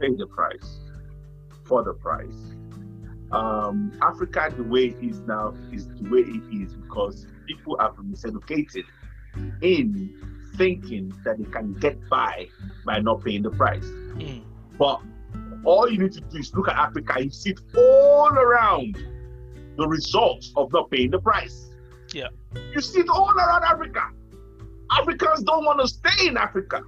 pay 0.00 0.12
the 0.16 0.26
price 0.26 0.80
for 1.64 1.84
the 1.84 1.94
price. 1.94 2.34
Um, 3.30 3.96
Africa, 4.02 4.52
the 4.54 4.64
way 4.64 4.86
it 4.86 4.96
is 5.00 5.20
now, 5.20 5.54
is 5.72 5.86
the 5.86 6.10
way 6.10 6.22
it 6.22 6.42
is 6.52 6.74
because 6.74 7.28
people 7.46 7.78
have 7.78 7.96
been 7.96 8.12
miseducated 8.12 8.82
in 9.62 10.12
thinking 10.56 11.14
that 11.24 11.38
they 11.38 11.44
can 11.44 11.72
get 11.74 11.96
by 12.08 12.48
by 12.84 12.98
not 12.98 13.24
paying 13.24 13.42
the 13.42 13.50
price. 13.50 13.86
Hmm. 13.86 14.40
But 14.76 15.00
all 15.62 15.88
you 15.88 15.98
need 15.98 16.12
to 16.14 16.20
do 16.20 16.38
is 16.38 16.52
look 16.52 16.66
at 16.66 16.76
Africa. 16.76 17.22
You 17.22 17.30
see 17.30 17.50
it 17.50 17.60
all 17.76 18.30
around 18.30 18.96
the 19.76 19.86
results 19.86 20.52
of 20.56 20.72
not 20.72 20.90
paying 20.90 21.12
the 21.12 21.20
price. 21.20 21.70
Yeah. 22.12 22.26
You 22.74 22.80
see 22.80 23.00
it 23.00 23.08
all 23.08 23.30
around 23.30 23.62
Africa. 23.62 24.10
Africans 24.98 25.42
don't 25.42 25.64
want 25.64 25.80
to 25.80 25.88
stay 25.88 26.28
in 26.28 26.36
Africa. 26.36 26.82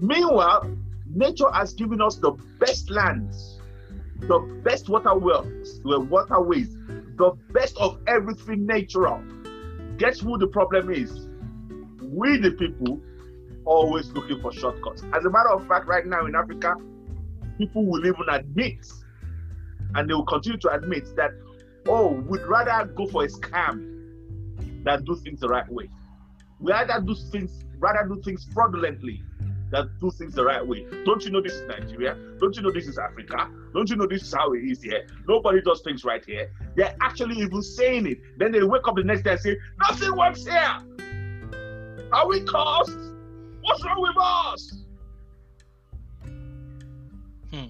Meanwhile, 0.00 0.76
nature 1.06 1.50
has 1.50 1.72
given 1.72 2.00
us 2.02 2.16
the 2.16 2.32
best 2.58 2.90
lands, 2.90 3.58
the 4.18 4.38
best 4.62 4.88
water 4.88 5.16
wells, 5.16 5.80
the 5.82 5.98
waterways, 5.98 6.74
the 7.16 7.32
best 7.52 7.76
of 7.78 7.98
everything 8.06 8.66
natural. 8.66 9.22
Guess 9.96 10.20
who 10.20 10.36
the 10.38 10.46
problem 10.46 10.90
is? 10.90 11.28
We, 12.02 12.36
the 12.36 12.52
people, 12.52 13.00
always 13.64 14.10
looking 14.12 14.40
for 14.40 14.52
shortcuts. 14.52 15.02
As 15.14 15.24
a 15.24 15.30
matter 15.30 15.50
of 15.50 15.66
fact, 15.66 15.86
right 15.86 16.04
now 16.06 16.26
in 16.26 16.34
Africa, 16.34 16.74
people 17.56 17.86
will 17.86 18.04
even 18.06 18.28
admit, 18.30 18.86
and 19.94 20.08
they 20.08 20.14
will 20.14 20.26
continue 20.26 20.58
to 20.58 20.70
admit 20.70 21.14
that, 21.16 21.30
oh, 21.86 22.08
we'd 22.08 22.42
rather 22.42 22.90
go 22.92 23.06
for 23.06 23.24
a 23.24 23.28
scam 23.28 23.86
than 24.84 25.04
do 25.04 25.14
things 25.16 25.40
the 25.40 25.48
right 25.48 25.70
way. 25.70 25.88
We 26.60 26.72
rather 26.72 27.00
do 27.00 27.14
things, 27.14 27.64
rather 27.78 28.06
do 28.06 28.20
things 28.22 28.46
fraudulently 28.52 29.22
than 29.70 29.90
do 30.00 30.10
things 30.10 30.34
the 30.34 30.44
right 30.44 30.66
way. 30.66 30.84
Don't 31.04 31.24
you 31.24 31.30
know 31.30 31.40
this 31.40 31.54
is 31.54 31.66
Nigeria? 31.68 32.16
Don't 32.38 32.54
you 32.56 32.62
know 32.62 32.70
this 32.72 32.86
is 32.86 32.98
Africa? 32.98 33.48
Don't 33.72 33.88
you 33.88 33.96
know 33.96 34.06
this 34.06 34.22
is 34.22 34.34
how 34.34 34.52
it 34.52 34.58
is 34.58 34.82
here? 34.82 35.06
Nobody 35.28 35.62
does 35.62 35.80
things 35.82 36.04
right 36.04 36.24
here. 36.24 36.50
They're 36.76 36.94
actually 37.00 37.36
even 37.38 37.62
saying 37.62 38.06
it. 38.06 38.18
Then 38.36 38.52
they 38.52 38.62
wake 38.62 38.86
up 38.86 38.96
the 38.96 39.04
next 39.04 39.22
day 39.22 39.32
and 39.32 39.40
say, 39.40 39.56
nothing 39.78 40.16
works 40.16 40.44
here. 40.44 40.78
Are 42.12 42.28
we 42.28 42.40
cursed? 42.40 42.98
What's 43.62 43.84
wrong 43.84 44.00
with 44.00 44.16
us? 44.18 44.84
Hmm. 47.52 47.66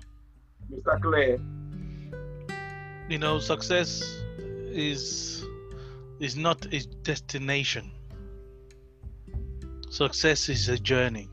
Mr. 0.72 1.00
Clay, 1.02 1.38
You 3.08 3.18
know, 3.18 3.38
success 3.38 4.02
is 4.72 5.44
is 6.20 6.36
not 6.36 6.66
a 6.72 6.80
destination. 7.02 7.90
Success 9.90 10.48
is 10.48 10.68
a 10.68 10.78
journey, 10.78 11.28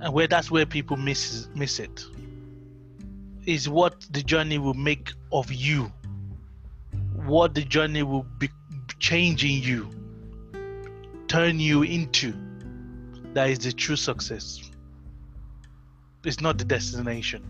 and 0.00 0.10
where 0.14 0.26
that's 0.26 0.50
where 0.50 0.64
people 0.64 0.96
miss 0.96 1.46
miss 1.54 1.78
it. 1.78 2.02
Is 3.44 3.68
what 3.68 4.06
the 4.10 4.22
journey 4.22 4.56
will 4.56 4.72
make 4.72 5.12
of 5.32 5.52
you. 5.52 5.92
What 7.14 7.54
the 7.54 7.62
journey 7.62 8.02
will 8.02 8.24
be 8.38 8.48
changing 8.98 9.62
you, 9.62 9.90
turn 11.28 11.60
you 11.60 11.82
into. 11.82 12.32
That 13.34 13.50
is 13.50 13.58
the 13.58 13.72
true 13.72 13.96
success. 13.96 14.70
It's 16.24 16.40
not 16.40 16.56
the 16.56 16.64
destination. 16.64 17.42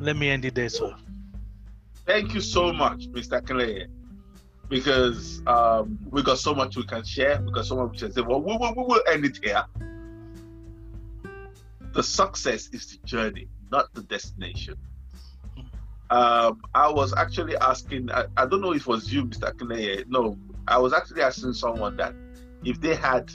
Let 0.00 0.16
me 0.16 0.30
end 0.30 0.44
it 0.44 0.56
there, 0.56 0.68
sir. 0.68 0.96
thank 2.06 2.34
you 2.34 2.40
so 2.40 2.72
much, 2.72 3.06
Mr. 3.12 3.46
Clay. 3.46 3.86
Because 4.68 5.42
um, 5.46 5.98
we 6.10 6.22
got 6.22 6.38
so 6.38 6.54
much 6.54 6.76
we 6.76 6.84
can 6.84 7.04
share. 7.04 7.40
We 7.44 7.52
got 7.52 7.66
so 7.66 7.76
much 7.76 7.92
we 7.92 7.98
can 7.98 8.12
say. 8.12 8.20
Well, 8.22 8.40
we 8.40 8.56
will, 8.56 8.74
we 8.74 8.82
will 8.82 9.02
end 9.08 9.24
it 9.24 9.38
here. 9.42 9.64
The 11.92 12.02
success 12.02 12.68
is 12.72 12.86
the 12.86 13.06
journey, 13.06 13.48
not 13.70 13.92
the 13.94 14.02
destination. 14.02 14.74
Um, 16.10 16.60
I 16.74 16.90
was 16.90 17.14
actually 17.14 17.56
asking, 17.56 18.10
I, 18.10 18.26
I 18.36 18.46
don't 18.46 18.60
know 18.60 18.72
if 18.72 18.82
it 18.82 18.86
was 18.86 19.12
you, 19.12 19.24
Mr. 19.26 19.56
Clay. 19.56 20.04
No, 20.08 20.36
I 20.68 20.78
was 20.78 20.92
actually 20.92 21.22
asking 21.22 21.52
someone 21.54 21.96
that 21.96 22.14
if 22.64 22.80
they 22.80 22.94
had 22.94 23.30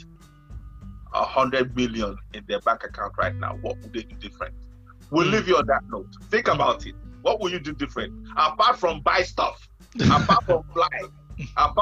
a 1.14 1.24
hundred 1.24 1.74
million 1.74 2.16
in 2.34 2.44
their 2.48 2.60
bank 2.60 2.84
account 2.84 3.14
right 3.18 3.34
now, 3.36 3.56
what 3.62 3.78
would 3.80 3.92
they 3.92 4.02
do 4.02 4.16
different? 4.16 4.54
We'll 5.10 5.26
Hmm. 5.26 5.32
leave 5.32 5.48
you 5.48 5.56
on 5.56 5.66
that 5.66 5.82
note. 5.90 6.08
Think 6.30 6.48
about 6.48 6.86
it. 6.86 6.94
What 7.22 7.40
will 7.40 7.50
you 7.50 7.58
do 7.60 7.72
different? 7.72 8.12
Apart 8.36 8.78
from 8.78 9.00
buy 9.00 9.22
stuff, 9.22 9.68
apart 10.00 10.44
from 10.46 10.62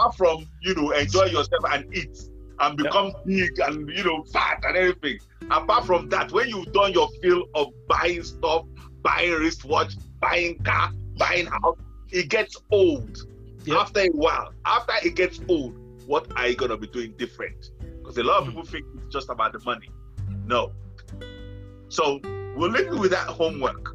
apart 0.08 0.16
from 0.16 0.46
you 0.60 0.74
know 0.74 0.90
enjoy 0.92 1.24
yourself 1.24 1.64
and 1.72 1.84
eat 1.94 2.16
and 2.60 2.76
become 2.76 3.12
big 3.24 3.58
and 3.60 3.88
you 3.90 4.04
know 4.04 4.22
fat 4.24 4.62
and 4.66 4.76
everything. 4.76 5.18
Apart 5.50 5.86
from 5.86 6.08
that, 6.10 6.30
when 6.32 6.48
you've 6.48 6.72
done 6.72 6.92
your 6.92 7.08
fill 7.22 7.44
of 7.54 7.68
buying 7.88 8.22
stuff, 8.22 8.64
buying 9.02 9.32
wristwatch, 9.32 9.94
buying 10.20 10.58
car, 10.58 10.90
buying 11.16 11.46
house, 11.46 11.78
it 12.10 12.28
gets 12.28 12.56
old. 12.70 13.16
Yep. 13.64 13.76
After 13.76 14.00
a 14.00 14.08
while, 14.08 14.52
after 14.64 14.94
it 15.06 15.14
gets 15.14 15.40
old, 15.48 15.78
what 16.06 16.30
are 16.36 16.48
you 16.48 16.56
gonna 16.56 16.76
be 16.76 16.86
doing 16.88 17.14
different? 17.16 17.70
Because 17.80 18.18
a 18.18 18.24
lot 18.24 18.38
of 18.38 18.44
Hmm. 18.44 18.50
people 18.50 18.64
think 18.66 18.86
it's 18.94 19.12
just 19.12 19.30
about 19.30 19.52
the 19.52 19.60
money. 19.60 19.88
No. 20.46 20.72
So 21.88 22.20
we'll 22.56 22.70
leave 22.70 22.86
you 22.86 22.98
with 22.98 23.10
that 23.12 23.26
homework. 23.28 23.94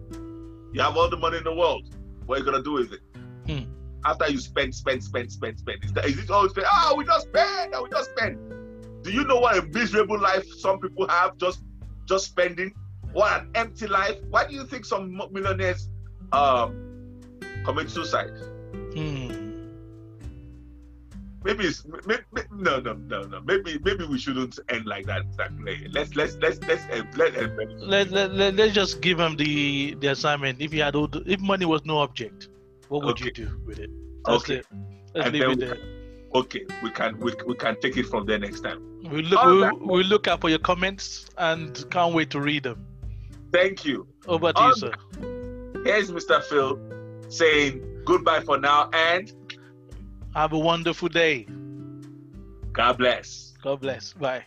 You 0.73 0.81
have 0.81 0.97
all 0.97 1.09
the 1.09 1.17
money 1.17 1.37
in 1.37 1.43
the 1.43 1.53
world. 1.53 1.87
What 2.25 2.37
are 2.37 2.39
you 2.39 2.45
gonna 2.45 2.63
do 2.63 2.73
with 2.73 2.93
it? 2.93 3.01
Hmm. 3.45 3.82
After 4.05 4.29
you 4.29 4.39
spend, 4.39 4.75
spend, 4.75 5.03
spend, 5.03 5.31
spend, 5.31 5.59
spend. 5.59 5.83
Is, 5.83 5.93
that, 5.93 6.05
is 6.05 6.19
it 6.19 6.29
always 6.29 6.51
spend? 6.51 6.67
Ah, 6.69 6.93
we 6.97 7.05
just 7.05 7.27
spend. 7.27 7.73
Oh, 7.73 7.83
we 7.83 7.89
just 7.89 8.11
spend. 8.11 8.37
Do 9.03 9.11
you 9.11 9.23
know 9.25 9.39
what 9.39 9.57
a 9.57 9.61
miserable 9.67 10.19
life 10.19 10.45
some 10.59 10.79
people 10.79 11.07
have 11.07 11.37
just 11.37 11.63
just 12.05 12.25
spending? 12.25 12.73
What 13.13 13.41
an 13.41 13.49
empty 13.55 13.87
life. 13.87 14.17
Why 14.29 14.47
do 14.47 14.55
you 14.55 14.65
think 14.65 14.85
some 14.85 15.21
millionaires 15.31 15.89
um, 16.31 17.19
commit 17.63 17.89
suicide? 17.89 18.31
Hmm. 18.93 19.43
Maybe 21.43 21.65
it's 21.65 21.85
maybe, 22.05 22.23
no 22.51 22.79
no 22.79 22.93
no 22.93 23.23
no. 23.23 23.41
Maybe 23.41 23.77
maybe 23.83 24.05
we 24.05 24.17
shouldn't 24.17 24.57
end 24.69 24.85
like 24.85 25.05
that. 25.07 25.23
Exactly. 25.23 25.87
Let's 25.91 26.15
let's 26.15 26.35
let's 26.37 26.59
let's 26.67 26.87
let 27.17 27.35
end. 27.35 27.57
Let, 27.81 28.11
let, 28.11 28.33
let, 28.33 28.55
let's 28.55 28.73
just 28.73 29.01
give 29.01 29.19
him 29.19 29.35
the 29.35 29.95
the 29.95 30.07
assignment. 30.07 30.61
If 30.61 30.73
you 30.73 30.81
had 30.83 30.95
if 30.95 31.41
money 31.41 31.65
was 31.65 31.83
no 31.83 31.97
object, 31.99 32.47
what 32.89 33.03
would 33.03 33.19
you 33.19 33.31
do 33.31 33.59
with 33.65 33.79
it? 33.79 33.89
That's 34.25 34.43
Okay. 34.43 34.55
it. 34.57 34.65
Let's 35.13 35.27
And 35.27 35.33
leave 35.33 35.41
then 35.41 35.51
it 35.51 35.57
we 35.59 35.65
there. 35.65 35.77
Okay, 36.35 36.65
we 36.81 36.89
can 36.89 37.19
we, 37.19 37.31
we 37.45 37.55
can 37.55 37.79
take 37.79 37.95
it 37.95 38.07
from 38.07 38.25
there 38.25 38.39
next 38.39 38.61
time. 38.61 38.81
We 39.11 39.21
look 39.21 39.43
All 39.43 39.77
we 39.79 39.97
we 39.97 40.03
look 40.03 40.27
out 40.27 40.41
for 40.41 40.49
your 40.49 40.59
comments 40.59 41.27
and 41.37 41.85
can't 41.91 42.13
wait 42.15 42.31
to 42.31 42.41
read 42.41 42.63
them. 42.63 42.85
Thank 43.51 43.85
you. 43.85 44.07
Over 44.27 44.51
to 44.51 44.59
All 44.59 44.69
you, 44.69 44.75
sir. 44.75 44.93
Here's 45.83 46.09
Mr. 46.09 46.41
Phil 46.43 46.79
saying 47.29 48.01
goodbye 48.05 48.39
for 48.41 48.57
now 48.57 48.89
and 48.93 49.31
Have 50.33 50.53
a 50.53 50.59
wonderful 50.59 51.09
day. 51.09 51.45
God 52.71 52.97
bless. 52.97 53.53
God 53.61 53.81
bless. 53.81 54.13
Bye. 54.13 54.45